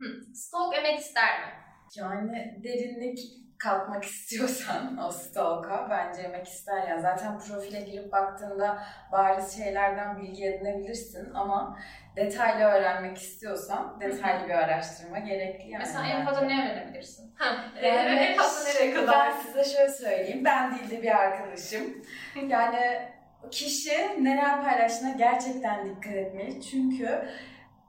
hı, 0.00 0.34
stalk 0.34 0.76
emek 0.76 0.98
ister 0.98 1.40
mi? 1.40 1.52
Yani 1.96 2.60
derinlik 2.64 3.18
kalkmak 3.60 4.04
istiyorsan 4.14 4.98
o 4.98 5.10
stalk'a 5.10 5.90
bence 5.90 6.22
yemek 6.22 6.48
ister 6.48 6.88
ya. 6.88 6.98
Zaten 7.00 7.38
profile 7.38 7.80
girip 7.80 8.12
baktığında 8.12 8.82
bariz 9.12 9.56
şeylerden 9.56 10.18
bilgi 10.18 10.46
edinebilirsin 10.46 11.34
ama 11.34 11.78
detaylı 12.16 12.64
öğrenmek 12.64 13.18
istiyorsan 13.18 14.00
detaylı 14.00 14.48
bir 14.48 14.54
araştırma 14.54 15.18
gerekli 15.18 15.70
yani. 15.70 15.84
Mesela 15.86 16.06
en 16.06 16.24
fazla 16.24 16.40
ne 16.40 16.72
öğrenebilirsin? 16.72 17.34
Yani 17.82 18.20
en 18.20 18.36
fazla 18.36 18.64
nereye 18.64 18.94
kadar? 18.94 19.30
Ben 19.30 19.40
size 19.40 19.76
şöyle 19.76 19.92
söyleyeyim. 19.92 20.44
Ben 20.44 20.78
değil 20.78 20.90
de 20.90 21.02
bir 21.02 21.16
arkadaşım. 21.16 22.04
Yani 22.48 23.08
kişi 23.50 24.24
neler 24.24 24.64
paylaştığına 24.64 25.10
gerçekten 25.10 25.86
dikkat 25.86 26.14
etmeli. 26.14 26.62
Çünkü 26.62 27.28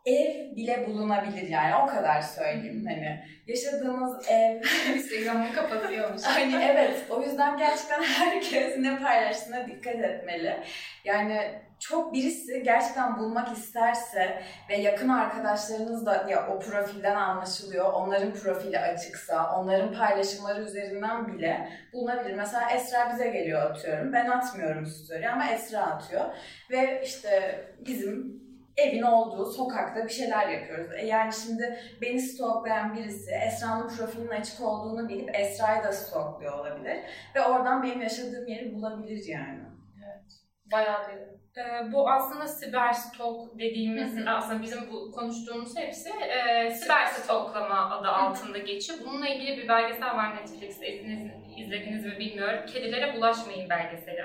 ev 0.05 0.55
bile 0.55 0.87
bulunabilir 0.87 1.47
yani 1.47 1.75
o 1.83 1.85
kadar 1.85 2.21
söyleyeyim 2.21 2.85
hani. 2.87 3.25
Yaşadığımız 3.47 4.29
ev 4.29 4.55
Instagram'ı 4.95 5.53
kapatıyormuş. 5.53 6.21
hani 6.25 6.55
evet. 6.63 7.05
O 7.09 7.21
yüzden 7.21 7.57
gerçekten 7.57 8.01
herkes 8.19 8.77
ne 8.77 8.99
paylaştığına 8.99 9.67
dikkat 9.67 9.95
etmeli. 9.95 10.63
Yani 11.03 11.61
çok 11.79 12.13
birisi 12.13 12.63
gerçekten 12.63 13.17
bulmak 13.17 13.57
isterse 13.57 14.43
ve 14.69 14.77
yakın 14.77 15.09
arkadaşlarınız 15.09 16.05
da 16.05 16.25
ya 16.29 16.47
o 16.47 16.59
profilden 16.59 17.15
anlaşılıyor 17.15 17.93
onların 17.93 18.33
profili 18.33 18.79
açıksa 18.79 19.59
onların 19.59 19.93
paylaşımları 19.93 20.63
üzerinden 20.63 21.27
bile 21.27 21.69
bulunabilir. 21.93 22.35
Mesela 22.35 22.71
Esra 22.71 23.13
bize 23.13 23.29
geliyor 23.29 23.71
atıyorum. 23.71 24.13
Ben 24.13 24.29
atmıyorum 24.29 24.85
story 24.85 25.29
ama 25.29 25.47
Esra 25.47 25.81
atıyor. 25.81 26.25
Ve 26.71 27.01
işte 27.05 27.65
bizim 27.85 28.41
evin 28.77 29.01
olduğu 29.01 29.45
sokakta 29.45 30.03
bir 30.03 30.09
şeyler 30.09 30.49
yapıyoruz. 30.49 30.91
E 30.97 31.05
yani 31.05 31.33
şimdi 31.33 31.79
beni 32.01 32.19
stalklayan 32.19 32.95
birisi 32.95 33.31
Esra'nın 33.47 33.87
profilinin 33.87 34.29
açık 34.29 34.61
olduğunu 34.61 35.09
bilip 35.09 35.35
Esra'yı 35.35 35.83
da 35.83 35.91
stalkluyor 35.91 36.59
olabilir. 36.59 36.97
Ve 37.35 37.41
oradan 37.41 37.83
benim 37.83 38.01
yaşadığım 38.01 38.47
yeri 38.47 38.75
bulabilir 38.75 39.23
yani. 39.27 39.59
Bayağı 40.71 41.07
derin. 41.07 41.41
Ee, 41.57 41.91
bu 41.91 42.09
aslında 42.09 42.47
siber 42.47 42.93
stalk 42.93 43.59
dediğimiz, 43.59 44.17
Hı 44.17 44.21
hı. 44.21 44.29
aslında 44.29 44.61
bizim 44.61 44.91
bu 44.91 45.11
konuştuğumuz 45.11 45.77
hepsi 45.77 46.09
e, 46.09 46.71
siber 46.71 47.05
stalklama 47.05 47.89
adı 47.89 48.07
altında 48.07 48.57
geçiyor. 48.57 48.99
Bununla 49.05 49.27
ilgili 49.27 49.57
bir 49.57 49.67
belgesel 49.67 50.15
var 50.15 50.35
Netflix'te, 50.35 50.93
izlediniz, 50.93 51.40
izlediniz 51.57 52.05
mi 52.05 52.19
bilmiyorum. 52.19 52.59
Kedilere 52.73 53.15
bulaşmayın 53.15 53.69
belgeseli. 53.69 54.21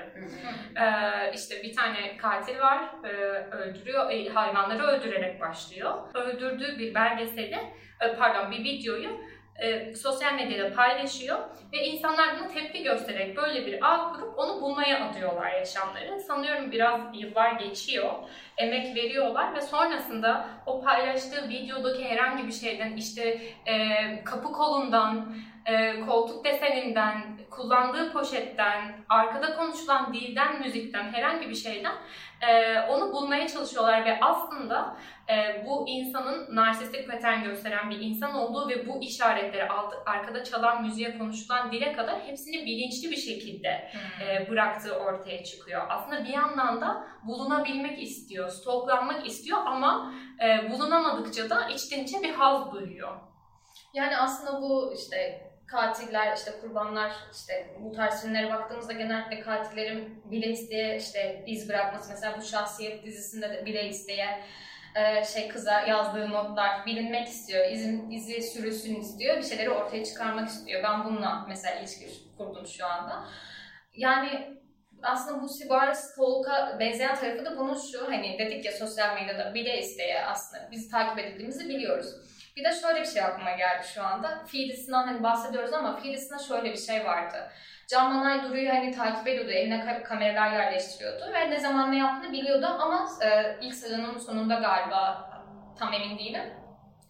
Ee, 0.75 1.31
işte 1.33 1.63
bir 1.63 1.75
tane 1.75 2.17
katil 2.17 2.59
var, 2.59 2.83
e, 3.03 3.07
öldürüyor, 3.55 4.11
e, 4.11 4.29
hayvanları 4.29 4.83
öldürerek 4.83 5.41
başlıyor. 5.41 5.93
Öldürdüğü 6.13 6.79
bir 6.79 6.95
belgeseli, 6.95 7.57
e, 8.01 8.15
pardon 8.17 8.51
bir 8.51 8.63
videoyu 8.63 9.09
e, 9.57 9.95
sosyal 9.95 10.33
medyada 10.33 10.73
paylaşıyor 10.73 11.37
ve 11.73 11.77
insanlar 11.77 12.39
buna 12.39 12.47
tepki 12.47 12.83
göstererek 12.83 13.37
böyle 13.37 13.65
bir 13.65 13.79
ağ 13.81 14.13
kurup 14.13 14.39
onu 14.39 14.61
bulmaya 14.61 15.09
adıyorlar 15.09 15.51
yaşamları. 15.51 16.19
Sanıyorum 16.19 16.71
biraz 16.71 17.01
yıllar 17.13 17.51
geçiyor, 17.51 18.13
emek 18.57 18.95
veriyorlar 18.95 19.55
ve 19.55 19.61
sonrasında 19.61 20.47
o 20.65 20.81
paylaştığı 20.81 21.49
videodaki 21.49 22.05
herhangi 22.05 22.47
bir 22.47 22.51
şeyden 22.51 22.93
işte 22.93 23.41
e, 23.65 23.75
kapı 24.23 24.51
kolundan, 24.51 25.35
e, 25.65 26.01
koltuk 26.01 26.45
deseninden, 26.45 27.37
kullandığı 27.49 28.13
poşetten, 28.13 28.95
arkada 29.09 29.55
konuşulan 29.55 30.13
dilden, 30.13 30.61
müzikten, 30.61 31.13
herhangi 31.13 31.49
bir 31.49 31.55
şeyden 31.55 31.93
e, 32.41 32.79
onu 32.79 33.13
bulmaya 33.13 33.47
çalışıyorlar 33.47 34.05
ve 34.05 34.19
aslında 34.21 34.97
e, 35.29 35.65
bu 35.65 35.85
insanın 35.87 36.55
narsistik 36.55 37.11
patern 37.11 37.43
gösteren 37.43 37.89
bir 37.89 37.99
insan 37.99 38.35
olduğu 38.35 38.69
ve 38.69 38.87
bu 38.87 39.01
işaretleri 39.01 39.69
alt, 39.69 39.93
arkada 40.05 40.43
çalan 40.43 40.83
müziğe 40.83 41.17
konuşulan 41.17 41.71
dile 41.71 41.93
kadar 41.93 42.19
hepsini 42.19 42.65
bilinçli 42.65 43.11
bir 43.11 43.17
şekilde 43.17 43.91
e, 44.21 44.49
bıraktığı 44.49 44.99
ortaya 44.99 45.43
çıkıyor. 45.43 45.81
Aslında 45.89 46.23
bir 46.23 46.33
yandan 46.33 46.81
da 46.81 47.07
bulunabilmek 47.27 48.03
istiyor, 48.03 48.49
stalklanmak 48.49 49.27
istiyor 49.27 49.59
ama 49.65 50.13
e, 50.43 50.71
bulunamadıkça 50.71 51.49
da 51.49 51.69
içten 51.69 52.03
içe 52.03 52.21
bir 52.23 52.33
haz 52.33 52.71
duyuyor. 52.71 53.17
Yani 53.93 54.17
aslında 54.17 54.61
bu 54.61 54.93
işte 54.93 55.46
katiller, 55.67 56.37
işte 56.37 56.51
kurbanlar, 56.61 57.11
işte 57.33 57.75
bu 57.79 57.91
tarz 57.91 58.21
filmlere 58.21 58.53
baktığımızda 58.53 58.93
genellikle 58.93 59.39
katillerin 59.39 60.23
bile 60.31 60.47
isteye 60.47 60.97
işte 60.97 61.43
iz 61.47 61.69
bırakması. 61.69 62.11
Mesela 62.11 62.37
bu 62.37 62.41
Şahsiyet 62.41 63.05
dizisinde 63.05 63.49
de 63.49 63.65
bile 63.65 63.87
isteye 63.87 64.43
e, 64.95 65.25
şey 65.25 65.47
kıza 65.47 65.81
yazdığı 65.81 66.29
notlar 66.29 66.85
bilinmek 66.85 67.27
istiyor, 67.27 67.71
izin, 67.71 68.11
izi 68.11 68.41
sürülsün 68.41 68.95
istiyor, 68.95 69.37
bir 69.37 69.43
şeyleri 69.43 69.69
ortaya 69.69 70.05
çıkarmak 70.05 70.47
istiyor. 70.47 70.83
Ben 70.83 71.05
bununla 71.05 71.45
mesela 71.47 71.75
ilişki 71.75 72.07
kurdum 72.37 72.67
şu 72.67 72.85
anda. 72.85 73.23
Yani 73.93 74.57
aslında 75.03 75.41
bu 75.41 75.49
Sibar 75.49 75.93
Stalk'a 75.93 76.79
benzeyen 76.79 77.15
tarafı 77.15 77.45
da 77.45 77.57
bunun 77.57 77.77
şu, 77.91 78.07
hani 78.07 78.39
dedik 78.39 78.65
ya 78.65 78.71
sosyal 78.71 79.15
medyada 79.15 79.53
bile 79.53 79.79
isteye 79.79 80.25
aslında 80.25 80.71
biz 80.71 80.91
takip 80.91 81.19
edildiğimizi 81.19 81.69
biliyoruz. 81.69 82.36
Bir 82.57 82.63
de 82.63 82.71
şöyle 82.71 83.01
bir 83.01 83.05
şey 83.05 83.23
aklıma 83.23 83.51
geldi 83.51 83.87
şu 83.93 84.03
anda. 84.03 84.45
Fiilisinden 84.45 85.03
hani 85.03 85.23
bahsediyoruz 85.23 85.73
ama 85.73 85.99
fiilisinde 85.99 86.43
şöyle 86.43 86.71
bir 86.71 86.77
şey 86.77 87.05
vardı. 87.05 87.51
Can 87.87 88.13
Manay 88.13 88.43
Duru'yu 88.43 88.69
hani 88.69 88.95
takip 88.95 89.27
ediyordu, 89.27 89.51
evine 89.51 90.03
kameralar 90.03 90.51
yerleştiriyordu 90.51 91.33
ve 91.33 91.49
ne 91.49 91.59
zaman 91.59 91.91
ne 91.91 91.97
yaptığını 91.97 92.31
biliyordu 92.31 92.65
ama 92.65 93.09
e, 93.23 93.57
ilk 93.61 93.75
sezonun 93.75 94.17
sonunda 94.17 94.55
galiba 94.55 95.29
tam 95.79 95.93
emin 95.93 96.19
değilim. 96.19 96.53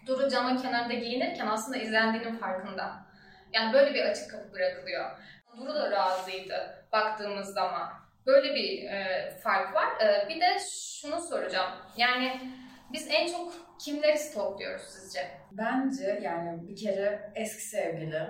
Duru 0.07 0.29
camın 0.29 0.57
kenarında 0.57 0.93
giyinirken 0.93 1.47
aslında 1.47 1.77
izlendiğinin 1.77 2.37
farkında. 2.37 2.91
Yani 3.53 3.73
böyle 3.73 3.93
bir 3.93 4.05
açık 4.05 4.31
kapı 4.31 4.53
bırakılıyor. 4.53 5.11
Duru 5.57 5.75
da 5.75 5.91
razıydı 5.91 6.85
baktığımız 6.91 7.53
zaman. 7.53 7.89
Böyle 8.25 8.55
bir 8.55 8.83
e, 8.83 9.31
fark 9.43 9.75
var. 9.75 9.87
E, 10.01 10.29
bir 10.29 10.41
de 10.41 10.57
şunu 11.01 11.21
soracağım. 11.21 11.71
Yani 11.97 12.51
biz 12.93 13.07
en 13.11 13.27
çok 13.27 13.53
kimleri 13.79 14.17
stalkluyoruz 14.17 14.83
sizce? 14.83 15.19
Bence 15.51 16.19
yani 16.23 16.67
bir 16.67 16.75
kere 16.75 17.31
eski 17.35 17.61
sevgili. 17.61 18.21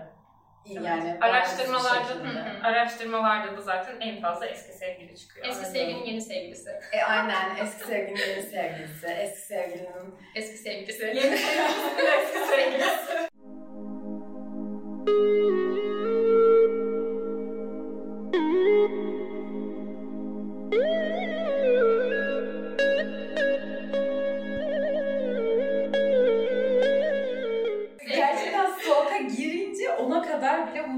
Yani 0.65 1.17
araştırmalarda 1.21 2.09
hı 2.09 2.27
hı, 2.27 2.67
araştırmalarda 2.67 3.57
da 3.57 3.61
zaten 3.61 3.99
en 3.99 4.21
fazla 4.21 4.45
eski 4.45 4.73
sevgili 4.73 5.17
çıkıyor. 5.17 5.45
Eski 5.45 5.65
Aynen. 5.65 5.73
sevgilinin 5.73 6.05
yeni 6.05 6.21
sevgilisi. 6.21 6.69
E, 6.91 7.03
aynen 7.03 7.55
eski 7.65 7.83
sevgilinin 7.83 8.29
yeni 8.29 8.43
sevgilisi, 8.43 9.07
eski 9.07 9.41
sevgilinin 9.41 10.15
Eski 10.35 10.57
sevgilisi. 10.57 11.05
Yeni 11.05 11.37
sevgilisinin 11.37 12.05
eski 12.21 12.39
sevgilisi. 12.39 13.27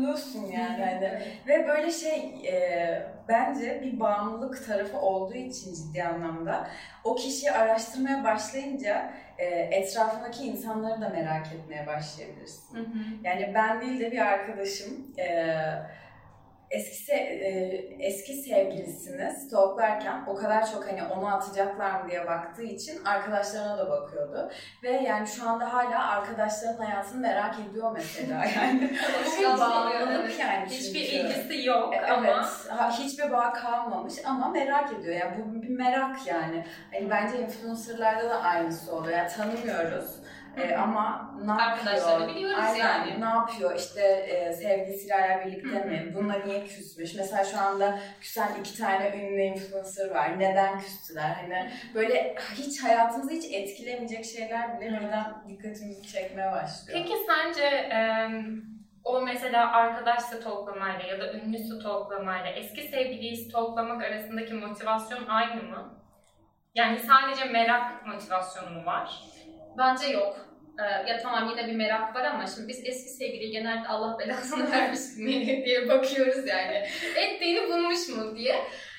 Buluyorsun 0.10 0.45
yani. 0.45 0.86
Hani. 0.86 1.22
Ve 1.48 1.67
böyle 1.67 1.91
şey 1.91 2.19
e, 2.48 3.04
bence 3.28 3.82
bir 3.84 4.00
bağımlılık 4.00 4.67
tarafı 4.67 4.98
olduğu 4.98 5.34
için 5.34 5.74
ciddi 5.74 6.04
anlamda 6.04 6.67
o 7.04 7.15
kişiyi 7.15 7.52
araştırmaya 7.52 8.24
başlayınca 8.24 9.13
e, 9.38 9.45
etrafındaki 9.45 10.43
insanları 10.43 11.02
da 11.02 11.10
merak 11.10 11.48
etmeye 11.54 11.88
başlayabilirsin. 11.88 12.78
Hı 12.78 12.82
hı. 12.82 12.86
Yani 13.24 13.52
ben 13.56 13.82
değil 13.82 14.00
de 14.00 14.12
bir 14.12 14.19
arkadaşım 14.19 15.08
e, 15.19 15.56
eski 16.72 17.12
se- 17.12 17.16
e, 17.16 17.50
eski 18.00 18.34
sevgilisini 18.34 19.32
stalklarken 19.32 20.24
o 20.28 20.36
kadar 20.36 20.72
çok 20.72 20.88
hani 20.92 21.04
onu 21.04 21.28
atacaklar 21.36 21.92
mı 22.02 22.10
diye 22.10 22.28
baktığı 22.28 22.64
için 22.64 23.06
arkadaşlarına 23.06 23.78
da 23.78 23.90
bakıyordu. 23.90 24.52
Ve 24.84 24.90
yani 24.92 25.28
şu 25.28 25.50
anda 25.50 25.74
hala 25.74 26.10
arkadaşlarının 26.10 26.86
hayatını 26.86 27.22
merak 27.22 27.56
ediyor 27.70 27.92
mesela 27.94 28.46
yani. 28.56 28.82
Bir 28.82 30.40
yani 30.40 30.66
Hiçbir 30.70 31.06
çünkü. 31.08 31.16
ilgisi 31.28 31.68
yok 31.68 31.94
E, 31.94 31.98
Evet, 31.98 32.10
ama 32.10 32.46
ha, 32.70 32.92
hiçbir 33.00 33.32
bağ 33.32 33.54
kalmamış 33.54 34.14
ama 34.26 34.50
merak 34.50 34.94
ediyor. 34.94 35.16
Yani 35.16 35.38
bu 35.38 35.62
bir 35.62 35.70
merak 35.70 36.28
yani. 36.28 36.66
Hani 36.94 37.10
bence 37.10 37.40
influencerlarda 37.40 38.30
da 38.30 38.42
aynısı 38.42 38.96
oluyor. 38.96 39.18
Yani 39.18 39.30
tanımıyoruz. 39.30 40.19
E, 40.58 40.76
ama 40.76 41.36
ne 41.46 41.52
yapıyor? 41.62 42.28
Biliyoruz 42.28 42.66
Aynen, 42.70 42.86
yani. 42.86 43.22
Ne 43.22 43.26
yapıyor? 43.26 43.76
İşte 43.76 44.02
e, 44.02 44.54
sevgilisiyle 44.54 45.14
hala 45.14 45.46
birlikte 45.46 45.86
mi? 45.86 46.12
Bununla 46.16 46.34
niye 46.34 46.66
küsmüş? 46.66 47.16
Mesela 47.16 47.44
şu 47.44 47.60
anda 47.60 48.00
küsen 48.22 48.50
iki 48.60 48.78
tane 48.78 49.08
ünlü 49.18 49.42
influencer 49.42 50.12
var. 50.12 50.40
Neden 50.40 50.80
küstüler? 50.80 51.30
Hani 51.30 51.72
böyle 51.96 52.36
hiç 52.54 52.84
hayatımızı 52.84 53.32
hiç 53.32 53.54
etkilemeyecek 53.54 54.26
şeyler 54.26 54.80
bile 54.80 54.92
birden 54.92 55.44
dikkatimizi 55.48 56.12
çekmeye 56.12 56.52
başlıyor. 56.52 57.00
Peki 57.02 57.14
sence 57.28 57.64
e, 57.64 58.30
o 59.04 59.22
mesela 59.22 59.72
arkadaş 59.72 60.22
stalklamayla 60.22 61.06
ya 61.06 61.20
da 61.20 61.34
ünlü 61.34 61.58
stalklamayla 61.58 62.50
eski 62.52 62.82
sevgiliyi 62.82 63.38
stalklamak 63.38 64.04
arasındaki 64.04 64.54
motivasyon 64.54 65.26
aynı 65.28 65.64
mı? 65.64 66.00
Yani 66.76 67.00
sadece 67.00 67.46
merak 67.46 68.08
motivasyonu 68.08 68.70
mu 68.70 68.86
var? 68.86 69.24
Bence 69.80 70.08
yok. 70.08 70.38
Ee, 70.80 71.10
ya 71.12 71.18
tamam 71.18 71.50
yine 71.50 71.68
bir 71.68 71.76
merak 71.76 72.15
var 72.15 72.24
ama 72.24 72.48
şimdi 72.48 72.68
biz 72.68 72.80
eski 72.86 73.10
sevgiliyi 73.10 73.52
genelde 73.52 73.88
Allah 73.88 74.20
belasını 74.20 74.72
vermiş 74.72 75.00
mi 75.18 75.65
diye 75.65 75.89
bakıyoruz 75.89 76.48
yani. 76.48 76.88
Ettiğini 77.15 77.68
bulmuş 77.68 78.10
mu 78.10 78.36
diye. 78.36 78.56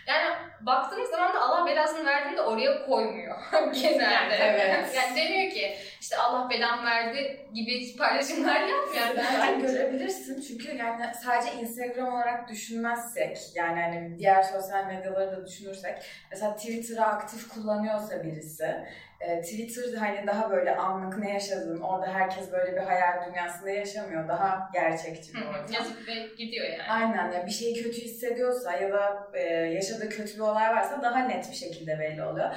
Yani 0.06 0.36
baktığımız 0.66 1.10
zaman 1.10 1.34
da 1.34 1.40
Allah 1.40 1.66
belasını 1.66 2.06
verdiğini 2.06 2.36
de 2.36 2.42
oraya 2.42 2.86
koymuyor 2.86 3.36
genelde. 3.82 4.34
Yani, 4.34 4.58
evet. 4.60 4.94
Yani 4.96 5.16
demiyor 5.16 5.52
ki 5.52 5.76
işte 6.00 6.16
Allah 6.16 6.50
belamı 6.50 6.86
verdi 6.86 7.46
gibi 7.54 7.96
paylaşımlar 7.96 8.60
yapmıyor. 8.60 9.24
Yani 9.40 9.62
görebilirsin 9.62 10.40
çünkü 10.40 10.76
yani 10.76 11.04
sadece 11.24 11.52
Instagram 11.52 12.14
olarak 12.14 12.48
düşünmezsek 12.48 13.38
yani 13.54 13.80
hani 13.80 14.18
diğer 14.18 14.42
sosyal 14.42 14.86
medyaları 14.86 15.32
da 15.32 15.46
düşünürsek 15.46 15.94
mesela 16.30 16.56
Twitter'ı 16.56 17.04
aktif 17.04 17.48
kullanıyorsa 17.48 18.24
birisi 18.24 18.84
e, 19.20 19.40
Twitter 19.40 19.98
hani 19.98 20.26
daha 20.26 20.50
böyle 20.50 20.76
anlık 20.76 21.18
ne 21.18 21.32
yaşadığın 21.32 21.80
orada 21.80 22.06
herkes 22.06 22.52
böyle 22.52 22.72
bir 22.72 22.80
hayal 22.80 23.30
dünyasında 23.30 23.70
yaşamıyor 23.70 24.28
daha 24.28 24.70
gerçekçi 24.72 25.34
bir 25.34 25.40
ortam. 25.40 25.72
Yazıp 25.72 26.08
ve 26.08 26.26
gidiyor 26.38 26.66
yani. 26.68 26.82
Aynen 26.90 27.32
ya 27.32 27.46
bir 27.46 27.50
şeyi 27.50 27.82
kötü 27.82 28.00
hissediyorsa 28.00 28.76
ya 28.76 28.92
da 28.92 29.30
e, 29.34 29.42
yaşadığı 29.52 30.08
kötü 30.08 30.34
bir 30.34 30.40
olay 30.50 30.70
varsa 30.76 31.02
daha 31.02 31.18
net 31.18 31.50
bir 31.50 31.56
şekilde 31.56 31.98
belli 31.98 32.24
oluyor. 32.24 32.50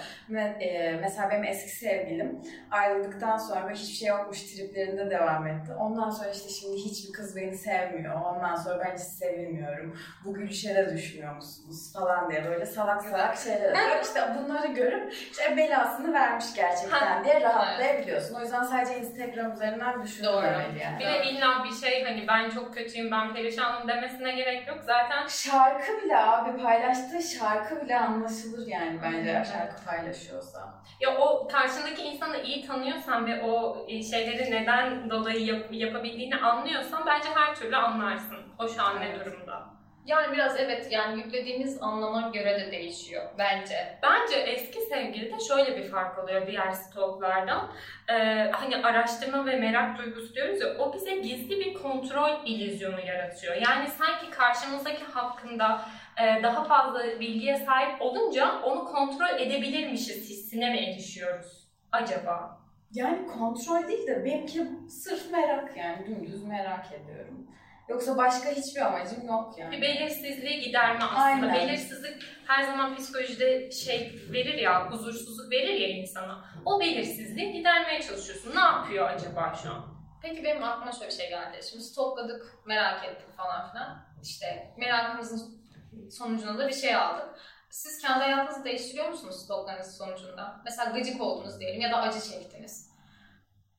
E, 0.60 0.92
mesela 1.02 1.30
benim 1.30 1.44
eski 1.44 1.70
sevgilim 1.70 2.42
ayrıldıktan 2.72 3.38
sonra 3.38 3.70
hiçbir 3.70 3.94
şey 3.94 4.08
yokmuş 4.08 4.44
triplerinde 4.44 5.10
devam 5.10 5.48
etti. 5.48 5.74
Ondan 5.80 6.10
sonra 6.10 6.30
işte 6.30 6.50
şimdi 6.50 6.78
hiçbir 6.78 7.14
kız 7.14 7.36
beni 7.36 7.58
sevmiyor. 7.58 8.22
Ondan 8.22 8.56
sonra 8.56 8.86
ben 8.86 8.94
hiç 8.94 9.02
sevilmiyorum. 9.02 10.00
Bu 10.26 10.34
gülüşe 10.34 10.90
düşmüyor 10.94 11.36
musunuz 11.36 11.94
falan 11.94 12.32
diye 12.32 12.46
böyle 12.46 12.66
salak 12.66 13.02
salak 13.02 13.38
şeyler 13.38 13.70
atıyor. 13.70 14.02
İşte 14.04 14.22
bunları 14.38 14.68
görüp 14.68 15.14
işte 15.14 15.58
belasını 15.58 16.14
vermiş 16.14 16.46
gerçekten 16.56 17.24
diye 17.24 17.42
rahatlayabiliyorsun. 17.42 18.36
O 18.36 18.42
yüzden 18.42 18.64
sadece 18.64 19.00
Instagram 19.00 19.54
üzerinden 19.54 20.04
düşünülmemeli 20.04 20.80
yani. 20.80 21.00
Bir 21.00 21.06
de 21.06 21.26
illa 21.26 21.64
bir 21.64 21.88
şey 21.88 22.04
hani 22.04 22.28
ben 22.28 22.50
çok 22.50 22.74
kötüyüm, 22.74 23.12
ben 23.12 23.34
perişanım 23.34 23.88
demesine 23.88 24.32
gerek 24.32 24.68
yok. 24.68 24.78
Zaten 24.86 25.28
Şarkı 25.28 26.02
bile 26.02 26.18
abi 26.18 26.64
paylaştığı 26.64 27.22
şarkı 27.22 27.83
bile 27.86 28.00
anlaşılır 28.00 28.68
yani 28.68 29.00
bence 29.04 29.30
eğer 29.30 29.44
şarkı 29.44 29.86
paylaşıyorsa. 29.86 30.74
ya 31.00 31.18
o 31.18 31.48
karşındaki 31.48 32.02
insanı 32.02 32.38
iyi 32.38 32.68
tanıyorsan 32.68 33.26
ve 33.26 33.42
o 33.44 33.78
e, 33.88 34.04
şeyleri 34.04 34.52
neden 34.52 35.10
dolayı 35.10 35.46
yap- 35.46 35.68
yapabildiğini 35.72 36.36
anlıyorsan 36.36 37.04
bence 37.06 37.30
her 37.36 37.56
türlü 37.56 37.76
anlarsın 37.76 38.38
o 38.60 38.68
şu 38.68 38.84
an 38.84 39.00
ne 39.00 39.06
Evet. 39.06 39.26
durumda. 39.26 39.73
Yani 40.06 40.34
biraz 40.34 40.60
evet 40.60 40.88
yani 40.92 41.22
yüklediğimiz 41.22 41.82
anlama 41.82 42.30
göre 42.30 42.60
de 42.60 42.72
değişiyor 42.72 43.24
bence. 43.38 43.98
Bence 44.04 44.36
eski 44.36 44.82
sevgilide 44.82 45.40
şöyle 45.40 45.78
bir 45.78 45.92
fark 45.92 46.20
oluyor 46.20 46.48
diğer 46.48 46.72
stalklardan. 46.72 47.72
Ee, 48.10 48.14
hani 48.52 48.78
araştırma 48.78 49.46
ve 49.46 49.56
merak 49.56 49.98
duygusu 49.98 50.36
diyoruz 50.36 50.62
ya 50.62 50.68
o 50.78 50.94
bize 50.94 51.16
gizli 51.16 51.60
bir 51.60 51.74
kontrol 51.74 52.46
illüzyonu 52.46 53.00
yaratıyor. 53.06 53.56
Yani 53.56 53.88
sanki 53.88 54.30
karşımızdaki 54.30 55.04
hakkında 55.04 55.86
e, 56.22 56.44
daha 56.44 56.64
fazla 56.64 57.20
bilgiye 57.20 57.58
sahip 57.58 58.02
olunca 58.02 58.62
onu 58.62 58.86
kontrol 58.86 59.40
edebilirmişiz 59.40 60.30
hissine 60.30 60.70
mi 60.70 60.78
erişiyoruz 60.78 61.68
acaba? 61.92 62.64
Yani 62.94 63.28
kontrol 63.28 63.88
değil 63.88 64.08
de 64.08 64.26
benimki 64.26 64.68
sırf 64.90 65.32
merak 65.32 65.78
yani 65.78 66.06
dümdüz 66.06 66.44
merak 66.44 66.86
ediyorum. 66.92 67.48
Yoksa 67.90 68.18
başka 68.18 68.50
hiçbir 68.50 68.82
amacım 68.82 69.28
yok 69.28 69.56
yani. 69.58 69.78
Bir 69.78 69.82
belirsizliği 69.82 70.62
giderme 70.62 71.04
aslında. 71.04 71.22
Aynen. 71.24 71.54
Belirsizlik 71.54 72.24
her 72.48 72.64
zaman 72.64 72.96
psikolojide 72.96 73.72
şey 73.72 74.22
verir 74.32 74.54
ya, 74.58 74.92
huzursuzluk 74.92 75.52
verir 75.52 75.74
ya 75.74 75.88
insana. 75.88 76.46
O 76.66 76.80
belirsizliği 76.80 77.54
gidermeye 77.54 78.02
çalışıyorsun. 78.02 78.56
Ne 78.56 78.60
yapıyor 78.60 79.10
acaba 79.10 79.56
şu 79.64 79.70
an? 79.70 79.94
Peki 80.22 80.44
benim 80.44 80.64
aklıma 80.64 80.92
şöyle 80.92 81.08
bir 81.12 81.16
şey 81.16 81.30
geldi. 81.30 81.60
Şimdi 81.70 81.84
stokladık, 81.84 82.58
merak 82.66 83.06
ettik 83.06 83.38
falan 83.38 83.72
filan. 83.72 84.06
İşte 84.24 84.74
merakımızın 84.78 85.64
sonucunda 86.12 86.58
da 86.58 86.68
bir 86.68 86.74
şey 86.74 86.96
aldık. 86.96 87.26
Siz 87.70 88.02
kendi 88.02 88.24
hayatınızı 88.24 88.64
değiştiriyor 88.66 89.10
musunuz 89.10 89.44
stoklarınız 89.44 89.98
sonucunda? 89.98 90.62
Mesela 90.66 90.92
gıcık 90.92 91.22
oldunuz 91.22 91.60
diyelim 91.60 91.82
ya 91.82 91.92
da 91.92 91.98
acı 91.98 92.22
çektiniz. 92.32 92.90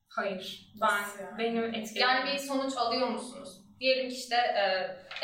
Hayır. 0.09 0.71
Nasıl 0.79 1.19
Ben, 1.19 1.25
yani? 1.25 1.37
benim 1.37 1.73
etkilerim. 1.73 2.07
Yani 2.09 2.33
bir 2.33 2.37
sonuç 2.37 2.77
alıyor 2.77 3.07
musunuz? 3.07 3.64
Diyelim 3.79 4.09
ki 4.09 4.15
işte 4.15 4.35
e, 4.35 4.63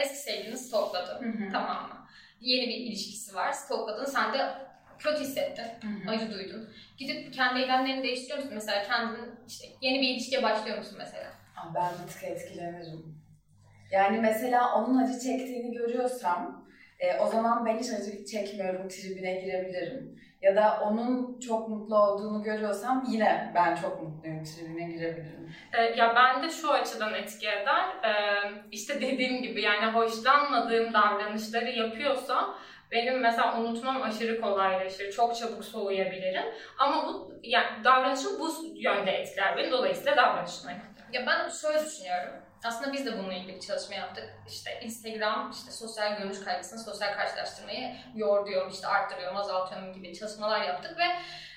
eski 0.02 0.18
sevgiliniz 0.18 0.68
stokladı. 0.68 1.20
Hı 1.26 1.30
hı. 1.30 1.52
Tamam 1.52 1.88
mı? 1.88 2.08
Yeni 2.42 2.68
bir 2.68 2.76
ilişkisi 2.76 3.36
var. 3.36 3.52
Stokladın. 3.52 4.06
Sen 4.06 4.34
de 4.34 4.52
kötü 5.00 5.22
hissettin. 5.22 5.64
Hı 5.64 5.88
hı. 6.06 6.12
Acı 6.12 6.32
duydun. 6.34 6.70
Gidip 6.98 7.34
kendi 7.34 7.60
eylemlerini 7.62 8.04
değiştiriyor 8.04 8.38
musun? 8.38 8.52
Mesela 8.54 8.84
kendin 8.84 9.36
işte 9.48 9.68
yeni 9.82 10.02
bir 10.02 10.08
ilişkiye 10.08 10.44
başlıyor 10.44 10.78
musun 10.78 10.96
mesela? 10.98 11.28
Aa, 11.58 11.76
Ben 11.76 11.92
bir 12.04 12.12
tık 12.14 12.24
etkilenirim. 12.24 13.22
Yani 13.92 14.18
mesela 14.20 14.76
onun 14.76 15.04
acı 15.04 15.20
çektiğini 15.20 15.72
görüyorsam 15.78 16.68
e, 17.00 17.18
o 17.18 17.28
zaman 17.28 17.66
ben 17.66 17.78
hiç 17.80 17.90
acı 17.90 18.26
çekmiyorum 18.26 18.90
tribine 18.90 19.34
girebilirim. 19.34 20.22
Ya 20.42 20.56
da 20.56 20.80
onun 20.84 21.40
çok 21.40 21.70
mutlu 21.70 21.98
olduğunu 21.98 22.44
görüyorsam 22.44 23.04
yine 23.10 23.52
ben 23.56 23.76
çok 23.76 24.02
mutluyum 24.04 24.44
tribine 24.44 24.92
girebilirim. 24.92 25.56
Ee, 25.74 25.82
ya 25.84 26.16
ben 26.16 26.44
de 26.44 26.50
şu 26.50 26.72
açıdan 26.72 27.14
etki 27.14 27.50
eder. 27.50 27.86
Ee, 28.04 28.12
işte 28.72 29.02
dediğim 29.02 29.42
gibi 29.42 29.62
yani 29.62 29.86
hoşlanmadığım 29.92 30.94
davranışları 30.94 31.70
yapıyorsa 31.70 32.56
benim 32.92 33.20
mesela 33.20 33.60
unutmam 33.60 34.02
aşırı 34.02 34.42
kolaylaşır. 34.42 35.12
Çok 35.12 35.36
çabuk 35.36 35.66
soğuyabilirim. 35.66 36.46
Ama 36.80 37.08
bu 37.08 37.34
yani 37.44 37.84
davranışım 37.84 38.40
bu 38.40 38.52
yönde 38.76 39.12
etkiler 39.12 39.58
beni. 39.58 39.72
Dolayısıyla 39.72 40.18
davranışına 40.18 40.72
etkiler. 40.72 41.08
Ya 41.14 41.28
ben 41.28 41.50
şöyle 41.50 41.86
düşünüyorum. 41.86 42.34
Aslında 42.64 42.94
biz 42.94 43.06
de 43.06 43.18
bununla 43.18 43.34
ilgili 43.34 43.56
bir 43.56 43.60
çalışma 43.60 43.96
yaptık. 43.96 44.30
İşte 44.48 44.80
Instagram, 44.82 45.52
işte 45.52 45.72
sosyal 45.72 46.18
görünüş 46.18 46.44
kaygısını, 46.44 46.80
sosyal 46.80 47.14
karşılaştırmayı 47.14 47.96
yoğuruyor, 48.16 48.72
işte 48.72 48.88
arttırıyor, 48.88 49.36
azaltıyor 49.36 49.94
gibi 49.94 50.14
çalışmalar 50.14 50.62
yaptık 50.62 50.98
ve 50.98 51.04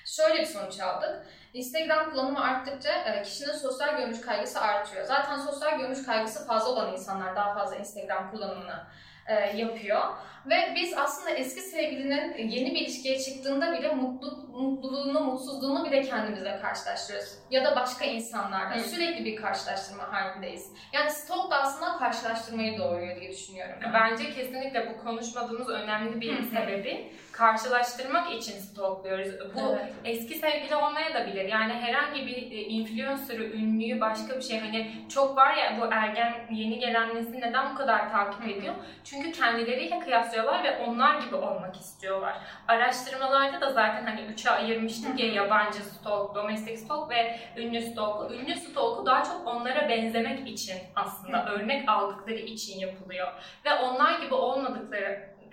şöyle 0.05 0.41
bir 0.41 0.45
sonuç 0.45 0.79
aldık. 0.79 1.25
Instagram 1.53 2.11
kullanımı 2.11 2.43
arttıkça 2.43 2.91
e, 2.91 3.23
kişinin 3.23 3.51
sosyal 3.51 3.97
görünüş 3.97 4.21
kaygısı 4.21 4.61
artıyor. 4.61 5.05
Zaten 5.05 5.39
sosyal 5.39 5.79
görünüş 5.79 6.05
kaygısı 6.05 6.47
fazla 6.47 6.69
olan 6.69 6.93
insanlar 6.93 7.35
daha 7.35 7.53
fazla 7.53 7.75
Instagram 7.75 8.31
kullanımını 8.31 8.83
e, 9.27 9.33
yapıyor. 9.33 10.01
Ve 10.49 10.73
biz 10.75 10.93
aslında 10.97 11.29
eski 11.29 11.61
sevgilinin 11.61 12.37
yeni 12.37 12.75
bir 12.75 12.81
ilişkiye 12.81 13.19
çıktığında 13.19 13.71
bile 13.73 13.93
mutlu, 13.93 14.47
mutluluğunu, 14.61 15.19
mutsuzluğunu 15.19 15.85
bile 15.85 16.01
kendimize 16.01 16.59
karşılaştırıyoruz. 16.61 17.29
Ya 17.51 17.65
da 17.65 17.75
başka 17.75 18.05
insanlarla 18.05 18.75
Hı. 18.75 18.79
sürekli 18.79 19.25
bir 19.25 19.35
karşılaştırma 19.35 20.13
halindeyiz. 20.13 20.71
Yani 20.93 21.11
stalk 21.11 21.51
da 21.51 21.55
aslında 21.55 21.97
karşılaştırmayı 21.97 22.77
doğuruyor 22.79 23.15
diye 23.21 23.31
düşünüyorum. 23.31 23.75
ben. 23.83 23.93
Bence 23.93 24.33
kesinlikle 24.33 24.89
bu 24.93 25.03
konuşmadığımız 25.03 25.69
önemli 25.69 26.21
bir 26.21 26.43
sebebi 26.43 27.11
karşılaştırmak 27.31 28.31
için 28.33 28.59
stalkluyoruz. 28.59 29.27
Bu 29.55 29.59
Evet. 29.75 29.93
eski 30.05 30.35
sevgili 30.35 30.75
olmaya 30.75 31.13
da 31.13 31.27
bilir. 31.27 31.45
Yani 31.45 31.73
herhangi 31.73 32.27
bir 32.27 32.35
e, 32.51 32.61
influencer'ı, 32.61 33.43
ünlüyü, 33.43 34.01
başka 34.01 34.37
bir 34.37 34.41
şey 34.41 34.59
hani 34.59 34.91
çok 35.09 35.37
var 35.37 35.55
ya 35.55 35.77
bu 35.81 35.85
ergen 35.91 36.33
yeni 36.51 36.79
gelen 36.79 37.15
nesil 37.15 37.35
neden 37.39 37.73
bu 37.73 37.75
kadar 37.77 38.11
takip 38.11 38.47
ediyor? 38.47 38.75
Çünkü 39.03 39.31
kendileriyle 39.31 39.99
kıyaslıyorlar 40.35 40.63
ve 40.63 40.85
onlar 40.85 41.21
gibi 41.21 41.35
olmak 41.35 41.75
istiyorlar. 41.75 42.37
Araştırmalarda 42.67 43.61
da 43.61 43.71
zaten 43.71 44.05
hani 44.05 44.21
üçe 44.21 44.49
ayırmıştık 44.49 45.19
ya 45.19 45.33
yabancı 45.33 45.83
stalk, 45.83 46.35
domestik 46.35 46.79
stalk 46.79 47.09
ve 47.09 47.39
ünlü 47.57 47.81
stalk. 47.81 48.31
Ünlü 48.31 48.55
stalk'u 48.55 49.05
daha 49.05 49.23
çok 49.23 49.47
onlara 49.47 49.89
benzemek 49.89 50.47
için 50.47 50.77
aslında 50.95 51.45
örnek 51.45 51.89
aldıkları 51.89 52.37
için 52.37 52.79
yapılıyor. 52.79 53.27
Ve 53.65 53.73
onlar 53.73 54.19
gibi 54.19 54.33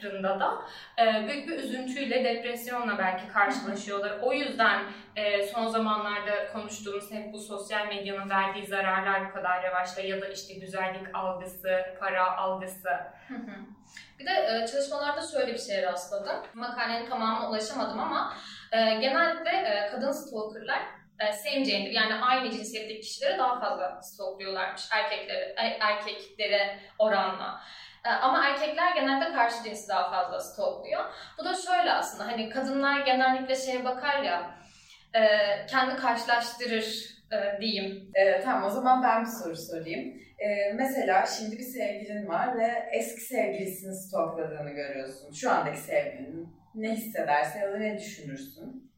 olmadıklarında 0.02 0.40
da 0.40 0.62
e, 0.98 1.28
büyük 1.28 1.48
bir 1.48 1.58
üzüntüyle, 1.58 2.24
depresyonla 2.24 2.98
belki 2.98 3.28
karşılaşıyorlar. 3.32 4.18
O 4.22 4.32
yüzden 4.32 4.82
e, 5.16 5.46
son 5.46 5.66
zamanlarda 5.66 6.52
konuştuğumuz 6.52 7.12
hep 7.12 7.32
bu 7.32 7.38
sosyal 7.38 7.86
medyanın 7.86 8.30
verdiği 8.30 8.66
zararlar 8.66 9.28
bu 9.28 9.34
kadar 9.34 9.62
revaçta 9.62 10.00
ya 10.00 10.20
da 10.20 10.28
işte 10.28 10.54
güzellik 10.54 11.14
algısı, 11.14 11.78
para 12.00 12.36
algısı. 12.36 12.88
Bir 14.18 14.26
de 14.26 14.30
e, 14.30 14.66
çalışmalarda 14.66 15.20
şöyle 15.32 15.52
bir 15.52 15.58
şeye 15.58 15.82
rastladım. 15.82 16.36
Makalenin 16.54 17.10
tamamına 17.10 17.50
ulaşamadım 17.50 18.00
ama 18.00 18.36
e, 18.72 18.78
genellikle 18.78 19.50
e, 19.50 19.90
kadın 19.90 20.12
stalkerlar 20.12 20.82
same 21.32 21.60
gender 21.60 21.90
yani 21.90 22.14
aynı 22.14 22.50
cinsiyetteki 22.50 23.00
kişileri 23.00 23.38
daha 23.38 23.60
fazla 23.60 24.02
stalkluyorlarmış 24.02 24.82
erkekleri, 24.92 25.54
er- 25.56 25.76
erkeklere 25.80 26.78
oranla. 26.98 27.60
E, 28.04 28.08
Ama 28.08 28.48
erkekler 28.48 28.94
genelde 28.94 29.32
karşı 29.32 29.64
cinsi 29.64 29.88
daha 29.88 30.10
fazla 30.10 30.40
stalkluyor. 30.40 31.04
Bu 31.38 31.44
da 31.44 31.54
şöyle 31.54 31.92
aslında 31.92 32.26
hani 32.26 32.48
kadınlar 32.48 33.00
genellikle 33.00 33.56
şeye 33.56 33.84
bakar 33.84 34.22
ya 34.22 34.54
e, 35.14 35.20
kendi 35.66 35.96
karşılaştırır 35.96 37.12
e, 37.32 37.60
diyeyim. 37.60 38.10
Ee, 38.14 38.40
tamam 38.40 38.64
o 38.64 38.70
zaman 38.70 39.02
ben 39.02 39.24
bir 39.24 39.30
soru 39.30 39.56
sorayım. 39.56 40.22
Ee, 40.38 40.72
mesela 40.74 41.26
şimdi 41.26 41.58
bir 41.58 41.62
sevgilin 41.62 42.28
var 42.28 42.58
ve 42.58 42.88
eski 42.92 43.20
sevgilisini 43.20 43.94
stalkladığını 43.94 44.70
görüyorsun. 44.70 45.32
Şu 45.32 45.50
andaki 45.50 45.78
sevgilinin 45.78 46.48
ne 46.74 46.90
hissedersin 46.92 47.60
ya 47.60 47.72
da 47.72 47.78
ne 47.78 47.98
düşünürsün? 47.98 48.92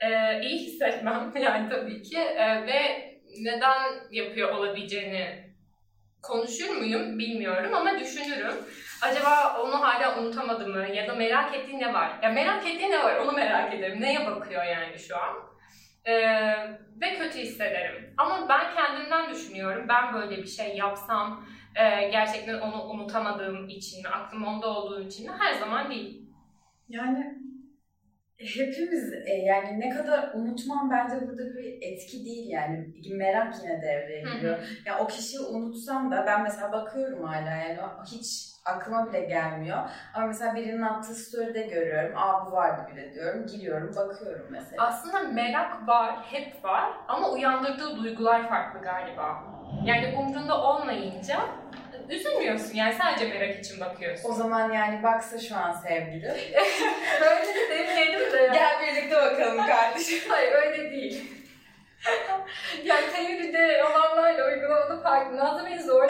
Ee, 0.00 0.40
iyi 0.40 0.58
hissetmem 0.66 1.32
yani 1.42 1.68
tabii 1.70 2.02
ki 2.02 2.18
Ee, 2.18 2.66
ve 2.66 2.80
neden 3.42 3.80
yapıyor 4.10 4.52
olabileceğini 4.52 5.47
konuşur 6.22 6.70
muyum 6.70 7.18
bilmiyorum 7.18 7.74
ama 7.74 7.98
düşünürüm. 8.00 8.54
Acaba 9.02 9.62
onu 9.62 9.82
hala 9.82 10.18
unutamadı 10.20 10.68
mı 10.68 10.86
ya 10.94 11.08
da 11.08 11.14
merak 11.14 11.54
ettiği 11.54 11.78
ne 11.78 11.94
var? 11.94 12.18
Ya 12.22 12.30
merak 12.30 12.66
ettiği 12.66 12.90
ne 12.90 13.04
var 13.04 13.16
onu 13.16 13.32
merak 13.32 13.74
ederim. 13.74 14.00
Neye 14.00 14.26
bakıyor 14.26 14.64
yani 14.64 14.98
şu 14.98 15.16
an? 15.16 15.36
Ee, 16.04 16.12
ve 17.00 17.18
kötü 17.18 17.38
hissederim. 17.38 18.14
Ama 18.16 18.48
ben 18.48 18.74
kendimden 18.74 19.30
düşünüyorum. 19.30 19.86
Ben 19.88 20.14
böyle 20.14 20.36
bir 20.42 20.46
şey 20.46 20.76
yapsam 20.76 21.46
e, 21.76 22.08
gerçekten 22.08 22.60
onu 22.60 22.82
unutamadığım 22.82 23.68
için 23.68 24.04
aklım 24.04 24.44
onda 24.44 24.66
olduğu 24.66 25.00
için? 25.00 25.28
Her 25.38 25.54
zaman 25.54 25.90
değil. 25.90 26.28
Yani 26.88 27.34
hepimiz 28.38 29.12
e, 29.26 29.32
yani 29.34 29.80
ne 29.80 29.88
kadar 29.90 30.30
unutmam 30.34 30.90
bence 30.90 31.28
burada 31.28 31.42
bir 31.56 31.78
etki 31.82 32.24
değil 32.24 32.50
yani 32.50 32.86
merak 33.16 33.54
yine 33.62 33.82
devreye 33.82 34.22
giriyor. 34.22 34.58
Ya 34.86 34.98
o 34.98 35.06
kişiyi 35.06 35.40
unutsam 35.40 36.10
da 36.10 36.24
ben 36.26 36.42
mesela 36.42 36.72
bakıyorum 36.72 37.24
hala 37.24 37.50
yani 37.50 37.78
hiç 38.12 38.48
aklıma 38.64 39.08
bile 39.08 39.20
gelmiyor. 39.20 39.78
Ama 40.14 40.26
mesela 40.26 40.54
birinin 40.54 40.82
attığı 40.82 41.14
story'de 41.14 41.62
görüyorum. 41.62 42.16
Aa 42.16 42.46
bu 42.46 42.52
vardı 42.52 42.82
bile 42.92 43.14
diyorum. 43.14 43.46
Giriyorum 43.46 43.96
bakıyorum 43.96 44.46
mesela. 44.50 44.86
Aslında 44.86 45.20
merak 45.20 45.88
var, 45.88 46.16
hep 46.22 46.64
var 46.64 46.92
ama 47.08 47.30
uyandırdığı 47.30 47.96
duygular 47.96 48.48
farklı 48.48 48.80
galiba. 48.80 49.44
Yani 49.84 50.16
umrunda 50.18 50.62
olmayınca 50.62 51.38
üzülmüyorsun 52.10 52.74
yani 52.74 52.94
sadece 53.02 53.28
merak 53.28 53.58
için 53.64 53.80
bakıyorsun. 53.80 54.30
O 54.30 54.32
zaman 54.32 54.72
yani 54.72 55.02
baksa 55.02 55.38
şu 55.38 55.56
an 55.56 55.72
sevgili. 55.72 56.26
Böyle 57.20 57.54
de 57.54 57.68
demeyelim 57.78 58.32
de 58.32 58.36
ya. 58.36 58.52
Gel 58.52 58.76
birlikte 58.82 59.16
bakalım 59.16 59.66
kardeşim. 59.66 60.18
Hayır 60.28 60.52
öyle 60.52 60.90
değil. 60.90 61.24
Yani 62.84 63.06
teoride 63.16 63.84
olanlarla 63.84 64.46
uygulamada 64.46 65.02
farklı. 65.02 65.64
Beni 65.66 65.82
zor. 65.82 66.08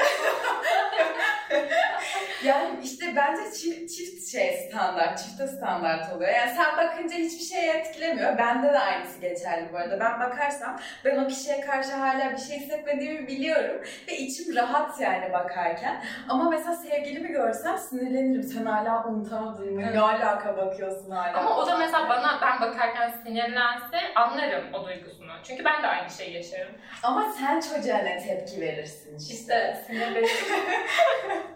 Yani 2.44 2.80
işte 2.82 3.06
bence 3.16 3.42
çift, 3.42 3.96
çift 3.96 4.32
şey 4.32 4.68
standart, 4.68 5.18
çifte 5.18 5.46
standart 5.46 6.12
oluyor. 6.12 6.30
Yani 6.30 6.50
sen 6.56 6.76
bakınca 6.76 7.16
hiçbir 7.16 7.44
şey 7.44 7.70
etkilemiyor. 7.70 8.38
Bende 8.38 8.72
de 8.72 8.78
aynısı 8.78 9.20
geçerli 9.20 9.72
bu 9.72 9.78
arada. 9.78 10.00
Ben 10.00 10.20
bakarsam 10.20 10.80
ben 11.04 11.24
o 11.24 11.26
kişiye 11.28 11.60
karşı 11.60 11.92
hala 11.92 12.32
bir 12.32 12.38
şey 12.38 12.58
hissetmediğimi 12.60 13.28
biliyorum. 13.28 13.82
Ve 14.08 14.16
içim 14.16 14.56
rahat 14.56 15.00
yani 15.00 15.32
bakarken. 15.32 16.04
Ama 16.28 16.50
mesela 16.50 16.74
sevgilimi 16.74 17.28
görsem 17.28 17.78
sinirlenirim. 17.78 18.42
Sen 18.42 18.64
hala 18.66 19.04
unutamadın 19.04 19.74
mı? 19.74 19.92
Ne 19.92 20.00
alaka 20.00 20.56
bakıyorsun 20.56 21.10
hala? 21.10 21.38
Ama 21.38 21.56
o 21.56 21.66
da 21.66 21.76
mesela 21.76 22.08
bana 22.08 22.38
ben 22.42 22.60
bakarken 22.60 23.10
sinirlense 23.24 24.14
anlarım 24.14 24.74
o 24.74 24.84
duygusunu. 24.86 25.27
Çünkü 25.44 25.64
ben 25.64 25.82
de 25.82 25.86
aynı 25.86 26.10
şeyi 26.10 26.34
yaşarım. 26.36 26.72
Ama 27.02 27.32
sen 27.38 27.60
çocuğa 27.60 27.98
ne 27.98 28.18
tepki 28.26 28.60
verirsin 28.60 29.18
işte. 29.18 29.34
İşte 29.34 29.84
sinirlenirim. 29.86 30.28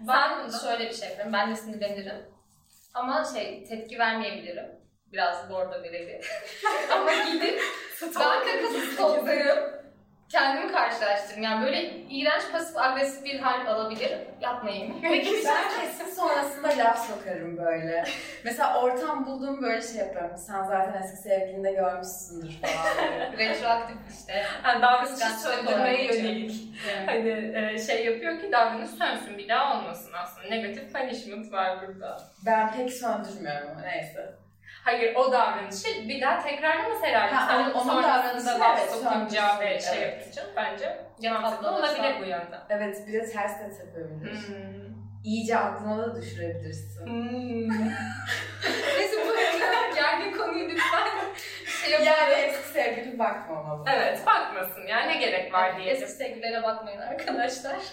Ben 0.00 0.50
şöyle 0.62 0.88
bir 0.88 0.94
şey 0.94 1.08
yaparım. 1.08 1.32
Ben 1.32 1.50
de 1.50 1.56
sinirlenirim. 1.56 2.24
Ama 2.94 3.24
şey 3.34 3.64
tepki 3.64 3.98
vermeyebilirim. 3.98 4.66
Biraz 5.12 5.50
bordo 5.50 5.82
verebilir. 5.82 6.30
Ama 6.92 7.12
gidip 7.12 7.60
banka 8.14 8.60
kızı 8.60 8.80
stoklarım. 8.92 9.85
Kendimi 10.28 10.72
karşılaştırırım. 10.72 11.42
Yani 11.42 11.66
böyle 11.66 11.88
iğrenç 12.10 12.42
pasif 12.52 12.76
agresif 12.76 13.24
bir 13.24 13.38
hal 13.40 13.66
alabilirim. 13.66 14.18
Yapmayayım. 14.40 14.96
Peki 15.02 15.30
ben 15.46 15.80
kesin 15.80 16.14
sonrasında 16.14 16.68
laf 16.68 17.08
sokarım 17.08 17.56
böyle. 17.56 18.04
Mesela 18.44 18.82
ortam 18.82 19.26
bulduğum 19.26 19.62
böyle 19.62 19.82
şey 19.82 19.96
yaparım. 19.96 20.36
Sen 20.36 20.62
zaten 20.64 21.02
eski 21.02 21.16
sevgilinde 21.16 21.72
görmüşsündür 21.72 22.50
falan. 22.62 23.08
Retroaktif 23.38 23.96
işte. 24.18 24.44
Yani 24.64 24.82
davranışı 24.82 25.40
söndürmeye 25.40 26.04
yönelik. 26.04 26.66
Hani 27.06 27.52
e, 27.56 27.78
şey 27.86 28.04
yapıyor 28.04 28.40
ki 28.40 28.52
davranış 28.52 28.90
sönsün 28.90 29.38
bir 29.38 29.48
daha 29.48 29.78
olmasın 29.78 30.12
aslında. 30.22 30.48
Negatif 30.48 30.92
punishment 30.92 31.52
var 31.52 31.78
burada. 31.86 32.16
ben 32.46 32.72
pek 32.72 32.92
söndürmüyorum 32.92 33.70
neyse. 33.82 34.34
Hayır 34.86 35.14
o 35.14 35.32
davranışı 35.32 36.08
bir 36.08 36.22
daha 36.22 36.42
tekrarlaması 36.42 37.06
herhalde. 37.06 37.34
Ha, 37.34 37.46
Sen 37.48 37.64
onun- 37.64 37.72
onun 37.72 37.84
sonrasında 38.02 38.50
davranışı, 38.50 38.60
laf 38.60 38.78
evet, 38.78 38.90
sokunca 38.90 39.60
ve 39.60 39.80
şey 39.80 40.02
evet. 40.02 40.18
yapınca 40.18 40.42
bence 40.56 40.88
atlaması. 41.30 41.70
olabilir 41.70 42.14
bu 42.20 42.24
yönden. 42.24 42.60
Evet 42.68 43.04
bir 43.06 43.12
de 43.12 43.26
ters 43.30 43.60
de 43.60 43.70
tepebilir. 43.78 44.48
Hmm. 44.48 44.96
İyice 45.24 45.58
aklına 45.58 45.98
da 45.98 46.22
düşürebilirsin. 46.22 47.06
Hmm. 47.06 47.68
Neyse 48.98 49.16
bu 49.24 49.28
kadar 49.60 49.94
gergin 49.94 50.38
konuyu 50.38 50.68
lütfen 50.68 51.08
şey 51.82 51.90
yapalım. 51.90 52.06
Yani 52.12 52.32
eski 52.32 52.68
sevgilim 52.68 53.18
bakmamalı. 53.18 53.84
Evet 53.94 54.20
bakmasın 54.26 54.86
ya 54.86 55.00
ne 55.00 55.16
gerek 55.16 55.52
var 55.52 55.76
diye. 55.76 55.92
Eski 55.92 56.10
sevgililere 56.10 56.62
bakmayın 56.62 57.00
arkadaşlar. 57.00 57.76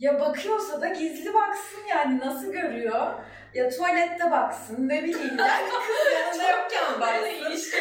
Ya 0.00 0.20
bakıyorsa 0.20 0.80
da 0.80 0.88
gizli 0.88 1.34
baksın 1.34 1.80
yani 1.88 2.18
nasıl 2.18 2.52
görüyor? 2.52 3.14
Ya 3.54 3.70
tuvalette 3.70 4.30
baksın 4.30 4.88
ne 4.88 5.02
bileyim 5.04 5.38
yani 5.38 5.68
kız 5.68 6.12
yanında 6.14 6.50
yokken 6.50 7.00
baksın. 7.00 7.72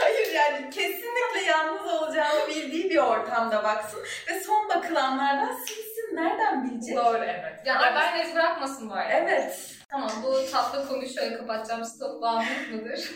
Hayır 0.00 0.32
yani 0.34 0.70
kesinlikle 0.70 1.40
yalnız 1.46 1.86
olacağını 1.86 2.48
bildiği 2.48 2.90
bir 2.90 2.98
ortamda 2.98 3.64
baksın 3.64 4.00
ve 4.28 4.40
son 4.40 4.68
bakılanlardan 4.68 5.52
silsin 5.54 6.16
nereden 6.16 6.64
bilecek? 6.64 6.96
Doğru 6.96 7.18
evet. 7.24 7.66
Ya 7.66 7.92
Evet. 7.92 8.26
ez 8.26 8.34
bırakmasın 8.34 8.90
bari. 8.90 9.08
Evet. 9.12 9.76
Tamam 9.90 10.10
bu 10.22 10.50
tatlı 10.52 10.88
konuyu 10.88 11.08
şöyle 11.08 11.36
kapatacağım. 11.36 11.84
Stok 11.84 12.22
bağımlılık 12.22 12.72
mıdır? 12.72 13.10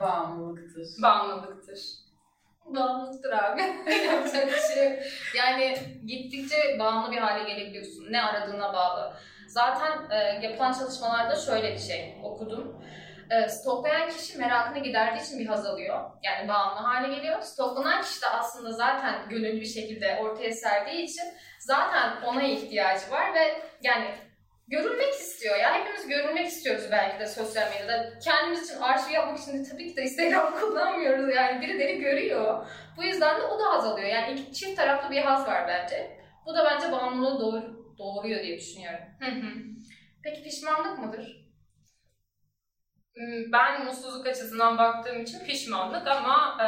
Bağımlılıktır. 0.00 0.86
Bağımlılıktır. 1.02 1.80
Bağımlılıktır 2.66 3.32
abi. 3.32 3.60
Yapacak 4.06 4.48
bir 4.48 4.74
şey 4.74 4.90
yok. 4.90 4.98
Yani 5.36 5.78
gittikçe 6.06 6.78
bağımlı 6.78 7.10
bir 7.12 7.18
hale 7.18 7.44
gelebiliyorsun. 7.54 8.12
Ne 8.12 8.22
aradığına 8.22 8.72
bağlı. 8.72 9.16
Zaten 9.50 10.10
e, 10.10 10.46
yapılan 10.46 10.72
çalışmalarda 10.72 11.36
şöyle 11.36 11.72
bir 11.72 11.78
şey 11.78 12.20
okudum. 12.22 12.84
E, 13.30 13.48
stoklayan 13.48 14.08
kişi 14.08 14.38
merakını 14.38 14.78
giderdiği 14.78 15.26
için 15.26 15.38
bir 15.38 15.46
haz 15.46 15.66
alıyor. 15.66 16.10
Yani 16.22 16.48
bağımlı 16.48 16.80
hale 16.80 17.14
geliyor. 17.14 17.42
Stoklanan 17.42 18.02
kişi 18.02 18.22
de 18.22 18.26
aslında 18.26 18.72
zaten 18.72 19.28
gönüllü 19.28 19.60
bir 19.60 19.66
şekilde 19.66 20.18
ortaya 20.22 20.52
serdiği 20.52 21.02
için 21.02 21.24
zaten 21.60 22.22
ona 22.22 22.42
ihtiyacı 22.42 23.10
var 23.10 23.34
ve 23.34 23.62
yani 23.82 24.14
görülmek 24.68 25.14
istiyor 25.14 25.56
ya. 25.56 25.74
Hepimiz 25.74 26.08
görülmek 26.08 26.46
istiyoruz 26.46 26.84
belki 26.92 27.20
de 27.20 27.26
sosyal 27.26 27.70
medyada. 27.70 28.18
Kendimiz 28.18 28.70
için 28.70 28.80
arşiv 28.80 29.10
yapmak 29.10 29.38
için 29.38 29.64
de 29.64 29.70
tabii 29.70 29.88
ki 29.88 29.96
de 29.96 30.02
Instagram 30.02 30.54
kullanmıyoruz 30.60 31.34
yani. 31.34 31.60
Birileri 31.60 32.00
görüyor. 32.00 32.66
Bu 32.96 33.04
yüzden 33.04 33.40
de 33.40 33.42
o 33.42 33.58
da 33.58 33.64
haz 33.64 33.86
alıyor. 33.86 34.08
Yani 34.08 34.40
iki 34.40 34.52
çift 34.52 34.76
taraflı 34.76 35.10
bir 35.10 35.22
haz 35.22 35.46
var 35.46 35.68
bence. 35.68 36.20
Bu 36.46 36.54
da 36.54 36.64
bence 36.64 36.92
bağımlılığı 36.92 37.40
doğur, 37.40 37.79
doğuruyor 38.00 38.42
diye 38.42 38.58
düşünüyorum. 38.58 39.04
Hı 39.20 39.30
hı. 39.30 39.52
Peki 40.24 40.42
pişmanlık 40.42 40.98
mıdır? 40.98 41.40
Hmm, 43.14 43.52
Ben 43.52 43.84
mutsuzluk 43.84 44.26
açısından 44.26 44.78
baktığım 44.78 45.22
için 45.22 45.44
pişmanlık 45.44 46.06
ama 46.08 46.56
e, 46.60 46.66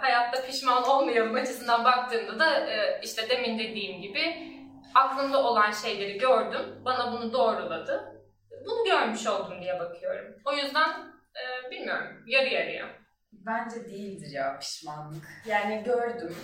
hayatta 0.00 0.46
pişman 0.46 0.84
olmayalım 0.84 1.34
açısından 1.34 1.84
baktığımda 1.84 2.38
da 2.38 2.70
e, 2.70 3.00
işte 3.02 3.28
demin 3.28 3.58
dediğim 3.58 4.02
gibi 4.02 4.52
aklımda 4.94 5.42
olan 5.42 5.70
şeyleri 5.70 6.18
gördüm, 6.18 6.82
bana 6.84 7.12
bunu 7.12 7.32
doğruladı. 7.32 8.22
Bunu 8.66 8.84
görmüş 8.84 9.26
oldum 9.26 9.62
diye 9.62 9.78
bakıyorum. 9.80 10.34
O 10.44 10.52
yüzden 10.52 10.90
e, 11.36 11.70
bilmiyorum, 11.70 12.24
yarı 12.26 12.48
yarıya. 12.48 12.86
Bence 13.32 13.84
değildir 13.84 14.30
ya 14.32 14.58
pişmanlık. 14.58 15.24
Yani 15.46 15.82
gördüm. 15.84 16.36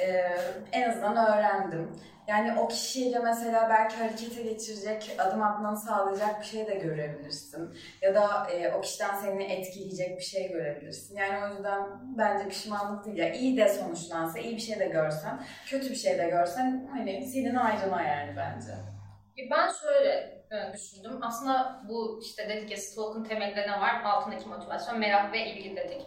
Ee, 0.00 0.36
en 0.72 0.90
azından 0.90 1.16
öğrendim. 1.16 1.90
Yani 2.28 2.60
o 2.60 2.68
kişiyle 2.68 3.18
mesela 3.18 3.68
belki 3.70 3.96
harekete 3.96 4.42
geçirecek, 4.42 5.16
adım 5.18 5.42
atmanı 5.42 5.76
sağlayacak 5.76 6.40
bir 6.40 6.46
şey 6.46 6.66
de 6.66 6.74
görebilirsin. 6.74 7.74
Ya 8.02 8.14
da 8.14 8.50
e, 8.50 8.72
o 8.72 8.80
kişiden 8.80 9.14
seni 9.14 9.44
etkileyecek 9.44 10.18
bir 10.18 10.22
şey 10.24 10.48
görebilirsin. 10.52 11.16
Yani 11.16 11.44
o 11.44 11.54
yüzden 11.54 11.82
bence 12.18 12.48
pişmanlık 12.48 13.04
değil. 13.06 13.16
Ya 13.16 13.32
iyi 13.32 13.56
de 13.56 13.68
sonuçlansa, 13.68 14.38
iyi 14.38 14.56
bir 14.56 14.60
şey 14.60 14.78
de 14.78 14.86
görsen, 14.86 15.44
kötü 15.66 15.90
bir 15.90 15.94
şey 15.94 16.18
de 16.18 16.28
görsen 16.28 16.88
hani 16.92 17.26
senin 17.26 17.54
ayrına 17.54 18.02
yani 18.02 18.36
bence. 18.36 18.72
E, 19.38 19.50
Ben 19.50 19.70
şöyle 19.82 20.10
e, 20.50 20.72
düşündüm. 20.72 21.18
Aslında 21.22 21.82
bu 21.88 22.20
işte 22.22 22.48
dedik 22.48 22.70
ya 22.70 22.76
stalk'un 22.76 23.24
temelinde 23.24 23.62
ne 23.62 23.80
var? 23.80 24.02
Altındaki 24.04 24.48
motivasyon, 24.48 24.98
merak 24.98 25.32
ve 25.32 25.46
ilgi 25.46 25.76
dedik. 25.76 26.06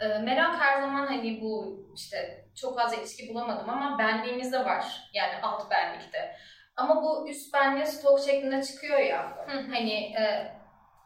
E, 0.00 0.18
merak 0.18 0.60
her 0.60 0.80
zaman 0.80 1.06
hani 1.06 1.40
bu 1.42 1.80
işte 1.96 2.41
çok 2.54 2.78
fazla 2.78 2.96
ilişki 2.96 3.28
bulamadım 3.28 3.70
ama 3.70 3.98
benliğimizde 3.98 4.64
var. 4.64 5.10
Yani 5.14 5.32
alt 5.42 5.70
benlikte. 5.70 6.36
Ama 6.76 7.02
bu 7.02 7.28
üst 7.28 7.54
benliğe 7.54 7.86
stalk 7.86 8.20
şeklinde 8.20 8.62
çıkıyor 8.62 8.98
ya. 8.98 9.46
Hani 9.46 9.92
e, 9.92 10.52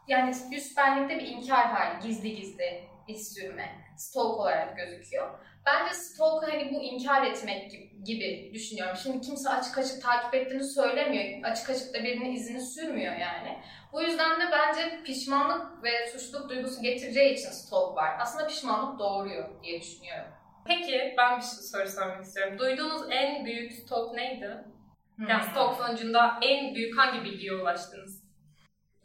yani 0.09 0.35
üst 0.53 0.77
benlikte 0.77 1.19
bir 1.19 1.27
inkar 1.27 1.67
hali, 1.67 2.01
gizli 2.03 2.37
gizli 2.37 2.89
iz 3.09 3.35
sürme, 3.35 3.69
stalk 3.97 4.41
olarak 4.41 4.77
gözüküyor. 4.77 5.39
Bence 5.67 5.95
stalk 5.95 6.53
hani 6.53 6.75
bu 6.75 6.83
inkar 6.83 7.27
etmek 7.27 7.71
gibi, 7.71 8.05
gibi 8.05 8.51
düşünüyorum. 8.55 8.97
Şimdi 9.03 9.21
kimse 9.21 9.49
açık 9.49 9.79
açık 9.79 10.03
takip 10.03 10.35
ettiğini 10.35 10.65
söylemiyor. 10.65 11.51
Açık 11.51 11.71
açık 11.71 11.95
da 11.95 12.05
birinin 12.05 12.33
izini 12.33 12.61
sürmüyor 12.61 13.17
yani. 13.17 13.59
Bu 13.93 14.03
yüzden 14.03 14.41
de 14.41 14.45
bence 14.53 15.03
pişmanlık 15.05 15.85
ve 15.85 16.07
suçluluk 16.07 16.51
duygusu 16.51 16.83
getireceği 16.83 17.35
için 17.35 17.51
stalk 17.51 17.97
var. 17.97 18.17
Aslında 18.21 18.47
pişmanlık 18.47 18.99
doğuruyor 18.99 19.63
diye 19.63 19.81
düşünüyorum. 19.81 20.36
Peki 20.67 21.15
ben 21.19 21.37
bir 21.37 21.43
soru 21.43 21.89
sormak 21.89 22.25
istiyorum. 22.25 22.59
Duyduğunuz 22.59 23.03
en 23.11 23.45
büyük 23.45 23.73
stalk 23.73 24.15
neydi? 24.15 24.65
Yani 25.29 25.45
stalk 25.51 25.77
sonucunda 25.77 26.39
en 26.43 26.75
büyük 26.75 26.99
hangi 26.99 27.25
bilgiye 27.25 27.53
ulaştınız? 27.55 28.23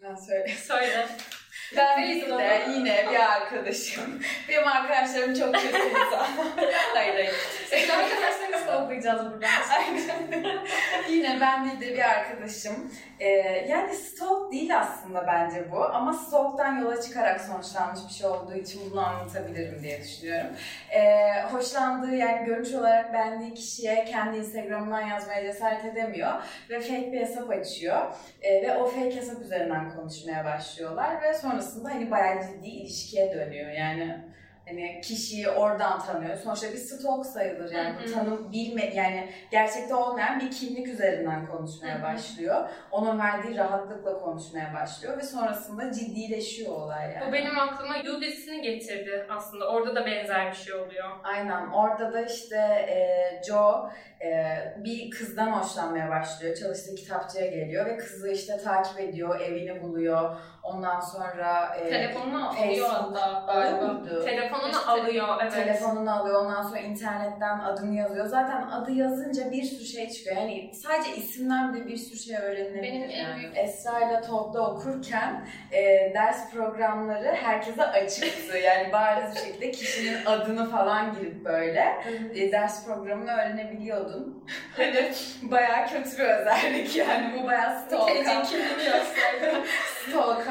Ben 0.02 0.16
söyle. 0.16 0.48
Söyle. 0.48 1.08
Ben 1.78 2.32
o? 2.32 2.40
de 2.40 2.62
yine 2.76 3.06
bir 3.12 3.34
arkadaşım. 3.36 4.22
Benim 4.50 4.68
arkadaşlarım 4.68 5.34
çok 5.34 5.56
kötü 5.56 5.90
insan. 5.90 6.28
hayır 6.94 7.14
hayır. 7.14 7.34
Senin 7.70 7.90
arkadaşlarını 7.90 8.58
stalklayacağız 8.64 9.32
buradan. 9.32 9.50
Aynen. 9.78 10.58
Yine 11.10 11.38
ben 11.42 11.66
değil 11.66 11.82
de 11.82 11.94
bir 11.94 12.10
arkadaşım. 12.10 12.92
Ee, 13.20 13.28
yani 13.70 13.96
stalk 13.96 14.52
değil 14.52 14.80
aslında 14.80 15.28
bence 15.28 15.72
bu. 15.72 15.84
Ama 15.84 16.14
stalk'tan 16.14 16.78
yola 16.78 17.02
çıkarak 17.02 17.42
sonuçlanmış 17.42 18.00
bir 18.10 18.14
şey 18.14 18.28
olduğu 18.28 18.56
için 18.56 18.92
bunu 18.92 19.08
anlatabilirim 19.08 19.84
diye 19.84 20.02
düşünüyorum. 20.02 20.52
Ee, 20.92 21.42
hoşlandığı 21.52 22.16
yani 22.16 22.46
görünüş 22.46 22.74
olarak 22.74 23.14
beğendiği 23.14 23.54
kişiye 23.54 24.06
kendi 24.06 24.38
Instagram'dan 24.38 25.02
yazmaya 25.02 25.42
cesaret 25.42 25.86
edemiyor. 25.86 26.32
Ve 26.70 26.80
fake 26.82 27.12
bir 27.12 27.20
hesap 27.20 27.50
açıyor. 27.50 28.02
Ee, 28.42 28.62
ve 28.62 28.78
o 28.78 28.86
fake 28.86 29.16
hesap 29.16 29.42
üzerinden 29.42 29.96
konuşmaya 29.96 30.46
başlıyorlar. 30.46 31.22
Ve 31.22 31.34
sonrasında 31.62 31.90
hani 31.90 32.12
bayağı 32.12 32.42
ciddi 32.42 32.68
ilişkiye 32.68 33.34
dönüyor. 33.34 33.72
Yani 33.72 34.32
Hani 34.72 35.02
kişiyi 35.02 35.50
oradan 35.50 36.00
tanıyor. 36.00 36.38
Sonuçta 36.38 36.68
bir 36.68 36.78
stalk 36.78 37.26
sayılır 37.26 37.72
yani. 37.72 37.90
Hı 37.90 38.04
Bu 38.04 38.08
hı. 38.08 38.14
tanım 38.14 38.52
bilme 38.52 38.94
yani 38.96 39.30
gerçekte 39.52 39.96
olmayan 39.96 40.40
bir 40.40 40.52
kimlik 40.52 40.88
üzerinden 40.88 41.48
konuşmaya 41.48 41.96
Hı 41.96 42.00
hı. 42.00 42.04
başlıyor. 42.04 42.70
Onun 42.92 43.20
verdiği 43.20 43.58
rahatlıkla 43.58 44.20
konuşmaya 44.20 44.74
başlıyor 44.74 45.18
ve 45.18 45.24
sonrasında 45.24 45.92
ciddileşiyor 45.92 46.72
olay 46.72 47.12
yani. 47.12 47.28
Bu 47.28 47.34
benim 47.34 47.60
aklıma 47.60 47.98
You 47.98 48.22
dizisini 48.22 48.62
getirdi 48.62 49.26
aslında. 49.30 49.70
Orada 49.70 49.96
da 49.96 50.06
benzer 50.06 50.52
bir 50.52 50.56
şey 50.56 50.74
oluyor. 50.74 51.10
Aynen. 51.24 51.68
Orada 51.68 52.14
da 52.14 52.22
işte 52.22 52.58
e, 52.90 53.42
Joe 53.48 53.92
e, 54.26 54.58
bir 54.78 55.12
kızdan 55.12 55.52
hoşlanmaya 55.52 56.10
başlıyor. 56.10 56.56
Çalıştığı 56.56 56.96
kitapçıya 56.96 57.48
geliyor 57.48 57.86
ve 57.86 57.98
kızı 57.98 58.32
işte 58.32 58.58
takip 58.58 59.00
ediyor, 59.00 59.40
evini 59.40 59.82
buluyor. 59.82 60.36
Ondan 60.64 61.00
sonra 61.00 61.76
e, 61.80 61.90
Telefonunu 61.90 62.50
alıyor 62.50 62.90
hatta 62.90 63.44
galiba. 63.54 64.24
Telefonunu 64.26 64.70
İşte 64.72 64.92
alıyor. 64.92 65.28
Evet. 65.42 65.54
Telefonunu 65.54 66.16
alıyor, 66.20 66.46
ondan 66.46 66.62
sonra 66.64 66.80
internetten 66.80 67.60
adını 67.60 67.96
yazıyor. 67.96 68.26
Zaten 68.26 68.62
adı 68.62 68.92
yazınca 68.92 69.52
bir 69.52 69.64
sürü 69.64 69.86
şey 69.86 70.10
çıkıyor. 70.10 70.36
Yani 70.36 70.72
sadece 70.74 71.16
isimden 71.16 71.74
bile 71.74 71.88
bir 71.88 71.98
sürü 71.98 72.20
şey 72.20 72.36
öğrenilebilir. 72.38 72.84
Benim 72.84 73.04
en 73.04 73.10
yani. 73.24 73.40
büyük- 73.40 73.58
Esra 73.58 74.00
ile 74.00 74.22
Talk'ta 74.22 74.60
okurken 74.62 75.48
e, 75.72 76.12
ders 76.14 76.52
programları 76.52 77.32
herkese 77.36 77.84
açıktı. 77.84 78.58
Yani 78.58 78.92
bariz 78.94 79.36
bir 79.36 79.40
şekilde 79.40 79.72
kişinin 79.72 80.26
adını 80.26 80.70
falan 80.72 81.16
girip 81.16 81.46
böyle 81.46 82.02
e, 82.36 82.52
ders 82.52 82.86
programını 82.86 83.32
öğrenebiliyordun. 83.32 84.44
Hani 84.78 85.12
bayağı 85.42 85.88
kötü 85.88 86.18
bir 86.18 86.24
özellik 86.24 86.96
yani. 86.96 87.34
Bu 87.40 87.48
bayağı 87.48 87.80
stalk'a, 87.82 88.14
kimliğini 88.44 88.84
gösterdi. 88.84 89.56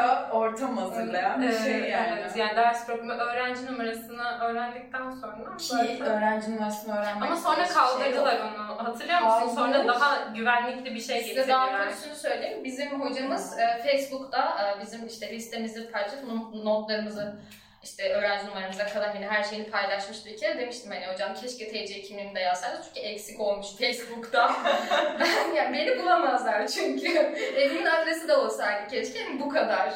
Stalk'a 0.02 0.30
ortam 0.36 0.76
hazırlayan 0.76 1.42
bir 1.42 1.52
şey 1.52 1.80
yani. 1.90 2.18
evet. 2.20 2.36
yani 2.36 2.56
ders 2.56 2.86
programı 2.86 3.12
öğrenci 3.12 3.66
numarasını 3.66 4.22
öğrendikten 4.44 5.10
sonra 5.10 5.56
Ki 5.56 5.64
zaten- 5.64 6.00
öğrenci 6.06 6.54
numarasını 6.56 6.96
öğrenmek 6.98 7.22
ama 7.22 7.36
sonra 7.36 7.64
şey 7.64 7.74
kaldırdılar 7.74 8.40
onu. 8.40 8.88
Hatırlıyor 8.88 9.20
musun? 9.20 9.38
Hayır. 9.40 9.50
Sonra 9.54 9.88
daha 9.88 10.16
güvenlikli 10.34 10.94
bir 10.94 11.00
şey 11.00 11.22
Size 11.22 11.48
daha 11.48 11.66
getirdiler. 11.66 11.88
kötüsünü 11.88 12.14
söyleyeyim. 12.14 12.64
Bizim 12.64 13.00
hocamız 13.00 13.58
e, 13.58 13.82
Facebook'ta 13.82 14.72
e, 14.76 14.80
bizim 14.82 15.06
işte 15.06 15.30
listemizi 15.32 15.90
paylaşıp 15.92 16.24
not- 16.24 16.64
notlarımızı 16.64 17.36
işte 17.82 18.12
öğrenci 18.14 18.46
numaramıza 18.46 18.86
kadar 18.86 19.14
hani 19.14 19.26
her 19.26 19.42
şeyini 19.42 19.70
paylaşmıştı 19.70 20.28
bir 20.28 20.36
kere. 20.36 20.58
Demiştim 20.58 20.92
hani 20.92 21.06
hocam 21.06 21.34
keşke 21.34 21.68
TC 21.68 22.02
kimliğini 22.02 22.34
de 22.34 22.40
yazsaydı 22.40 22.82
çünkü 22.84 23.00
eksik 23.00 23.40
olmuş 23.40 23.66
Facebook'ta. 23.78 24.56
ben, 25.20 25.54
yani 25.54 25.78
beni 25.78 25.98
bulamazlar 26.02 26.66
çünkü. 26.66 27.08
Evimin 27.56 27.86
adresi 27.86 28.28
de 28.28 28.36
olsaydı 28.36 28.90
keşke 28.90 29.24
hani 29.24 29.40
bu 29.40 29.48
kadar. 29.48 29.92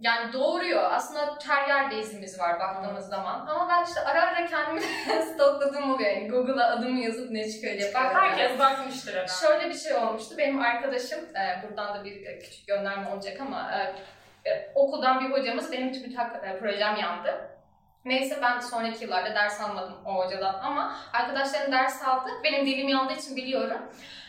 Yani 0.00 0.32
doğuruyor. 0.32 0.92
Aslında 0.92 1.38
her 1.48 1.68
yerde 1.68 1.98
izimiz 1.98 2.40
var 2.40 2.60
baktığımız 2.60 3.08
zaman. 3.08 3.46
Ama 3.46 3.68
ben 3.68 3.84
işte 3.84 4.00
ara 4.00 4.22
ara 4.22 4.46
kendimi 4.46 4.80
stalkladığım 5.34 5.90
oluyor. 5.94 6.10
Yani 6.10 6.28
Google'a 6.28 6.66
adımı 6.66 7.00
yazıp 7.00 7.30
ne 7.30 7.52
çıkıyor 7.52 7.78
diye 7.78 7.94
Bak 7.94 8.14
herkes 8.14 8.58
bakmıştır 8.58 9.14
herhalde. 9.14 9.32
Şöyle 9.32 9.68
bir 9.68 9.78
şey 9.78 9.94
olmuştu. 9.94 10.34
Benim 10.38 10.60
arkadaşım, 10.60 11.18
e, 11.18 11.62
buradan 11.62 11.94
da 11.94 12.04
bir 12.04 12.26
e, 12.26 12.38
küçük 12.38 12.66
gönderme 12.66 13.10
olacak 13.10 13.40
ama 13.40 13.72
e, 14.48 14.72
okuldan 14.74 15.20
bir 15.20 15.30
hocamız 15.30 15.72
benim 15.72 15.92
TÜBİTAK 15.92 16.44
e, 16.44 16.58
projem 16.58 16.96
yandı. 16.96 17.50
Neyse 18.04 18.38
ben 18.42 18.60
sonraki 18.60 19.04
yıllarda 19.04 19.34
ders 19.34 19.60
almadım 19.60 20.06
o 20.06 20.14
hocadan 20.14 20.54
ama 20.54 20.96
arkadaşlarım 21.12 21.72
ders 21.72 22.04
aldı. 22.04 22.30
Benim 22.44 22.66
dilim 22.66 22.88
yandığı 22.88 23.12
için 23.12 23.36
biliyorum. 23.36 23.80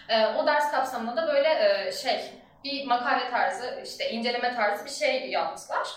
E, 0.10 0.26
o 0.26 0.48
ders 0.48 0.72
kapsamında 0.72 1.16
da 1.16 1.28
böyle 1.28 1.48
e, 1.50 1.92
şey 1.92 2.20
bir 2.64 2.88
makale 2.88 3.30
tarzı 3.30 3.82
işte 3.86 4.10
inceleme 4.10 4.56
tarzı 4.56 4.86
bir 4.86 4.90
şey 4.90 5.30
yaptılar. 5.30 5.88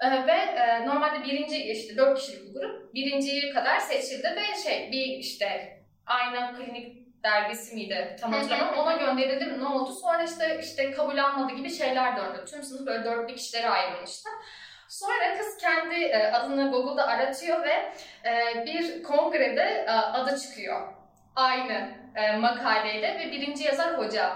E, 0.00 0.26
ve 0.26 0.86
normalde 0.86 1.24
birinci 1.24 1.56
işte 1.56 1.96
dört 1.96 2.18
kişilik 2.18 2.48
bir 2.48 2.60
grup 2.60 2.94
birinciye 2.94 3.52
kadar 3.52 3.78
seçildi 3.78 4.36
ve 4.36 4.62
şey 4.62 4.92
bir 4.92 5.06
işte 5.06 5.78
aynı 6.06 6.56
klinik 6.56 7.01
dergisi 7.24 7.74
miydi 7.74 8.16
tam 8.20 8.32
hatırlamıyorum. 8.32 8.78
Ona 8.78 8.96
gönderildi 8.96 9.44
mi 9.44 9.64
ne 9.64 9.66
oldu? 9.66 9.92
Sonra 9.92 10.22
işte 10.22 10.58
işte 10.62 10.90
kabul 10.90 11.18
almadı 11.18 11.52
gibi 11.54 11.70
şeyler 11.70 12.16
döndü. 12.16 12.44
Tüm 12.50 12.62
sınıf 12.62 12.86
böyle 12.86 13.04
dört 13.04 13.28
bir 13.28 13.36
kişilere 13.36 13.70
ayrılmıştı. 13.70 14.28
Sonra 14.88 15.38
kız 15.38 15.56
kendi 15.56 15.94
e, 15.94 16.32
adını 16.32 16.70
Google'da 16.70 17.06
aratıyor 17.06 17.62
ve 17.62 17.92
e, 18.24 18.64
bir 18.66 19.02
kongrede 19.02 19.84
e, 19.88 19.90
adı 19.90 20.40
çıkıyor. 20.40 20.92
Aynı 21.36 21.88
makaleyle 22.40 23.18
ve 23.18 23.32
birinci 23.32 23.64
yazar 23.64 23.98
hoca. 23.98 24.26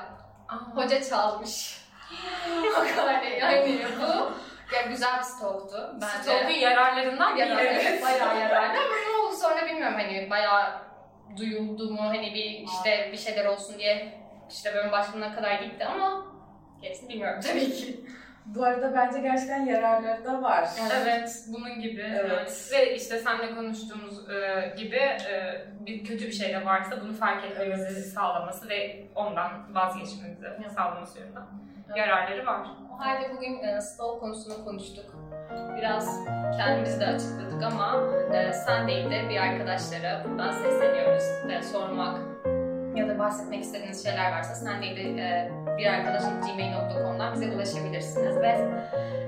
Aa. 0.49 0.77
Hoca 0.77 1.03
çalmış. 1.03 1.81
makaleyi 2.97 3.41
yani 3.41 3.81
bu 4.01 4.33
ya 4.75 4.83
güzel 4.83 5.19
bir 5.19 5.23
stalktu 5.23 5.91
bence. 5.95 6.23
Stalk'un 6.23 6.51
yararlarından 6.51 7.37
biri. 7.37 7.49
Yarar, 7.49 7.65
evet, 7.65 8.03
bayağı 8.03 8.41
yararlı 8.41 8.79
ama 8.79 8.97
ne 9.11 9.17
oldu 9.17 9.37
sonra 9.37 9.67
bilmiyorum 9.67 9.97
hani 9.99 10.31
bayağı 10.31 10.87
duyuldu 11.37 11.91
mu 11.91 12.03
hani 12.03 12.35
bir 12.35 12.45
işte 12.45 13.09
bir 13.13 13.17
şeyler 13.17 13.45
olsun 13.45 13.79
diye 13.79 14.13
işte 14.51 14.75
bölüm 14.75 14.93
başkanına 14.93 15.35
kadar 15.35 15.63
gitti 15.63 15.85
ama 15.85 16.27
gerisini 16.83 17.09
bilmiyorum 17.09 17.41
tabii 17.47 17.73
ki. 17.73 18.01
Bu 18.47 18.65
arada 18.65 18.95
bence 18.95 19.21
gerçekten 19.21 19.67
yararları 19.67 20.25
da 20.25 20.43
var. 20.43 20.69
Evet, 20.93 21.45
bunun 21.49 21.81
gibi. 21.81 22.13
Evet. 22.17 22.71
Ve 22.73 22.95
işte 22.95 23.19
seninle 23.19 23.55
konuştuğumuz 23.55 24.31
e, 24.31 24.75
gibi 24.77 24.97
e, 24.97 25.65
bir 25.81 26.05
kötü 26.05 26.27
bir 26.27 26.33
şey 26.33 26.55
de 26.55 26.65
varsa 26.65 27.01
bunu 27.01 27.13
fark 27.13 27.45
etmemizi 27.45 28.03
sağlaması 28.03 28.69
ve 28.69 29.07
ondan 29.15 29.75
vazgeçmemizi 29.75 30.75
sağlaması 30.75 31.19
yararları 31.97 32.47
var. 32.47 32.61
O 32.95 33.01
halde 33.01 33.31
bugün 33.37 33.63
e, 33.63 33.81
stalk 33.81 34.21
konusunu 34.21 34.65
konuştuk. 34.65 35.05
Biraz 35.77 36.25
kendimizi 36.57 37.01
de 37.01 37.07
açıkladık 37.07 37.63
ama 37.63 38.01
e, 38.35 38.53
sen 38.53 38.89
değil 38.89 39.11
de 39.11 39.29
bir 39.29 39.37
arkadaşlara 39.37 40.25
buradan 40.25 40.53
sesleniyoruz. 40.53 41.23
E, 41.53 41.63
sormak 41.63 42.19
ya 42.95 43.09
da 43.09 43.19
bahsetmek 43.19 43.63
istediğiniz 43.63 44.05
şeyler 44.05 44.33
varsa 44.33 44.55
sen 44.55 44.83
değil 44.83 44.97
de 44.97 45.03
e, 45.23 45.51
bir 45.79 45.87
arkadaşın 45.87 46.41
gmail.com'dan 46.41 47.35
bize 47.35 47.47
ulaşabilirsiniz 47.51 48.37
ve 48.37 48.49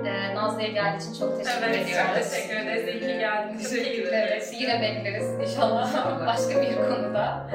e, 0.09 0.35
Nazlı'ya 0.35 0.69
geldiği 0.69 1.03
için 1.03 1.21
çok 1.21 1.39
teşekkür 1.45 1.63
Evet, 1.67 1.77
ediyoruz. 1.77 2.07
çok 2.07 2.31
teşekkür 2.33 2.57
ederiz. 2.57 2.89
İyi 2.89 3.01
ki 3.01 3.19
geldin. 3.19 3.59
Teşekkür 3.59 4.13
Evet, 4.13 4.29
ederiz. 4.29 4.55
yine 4.61 4.81
bekleriz 4.83 5.51
inşallah 5.51 5.93
başka 6.27 6.63
bir 6.63 6.77
konuda. 6.77 7.47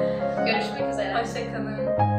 Görüşmek 0.46 0.90
üzere. 0.92 1.14
Hoşçakalın. 1.14 2.13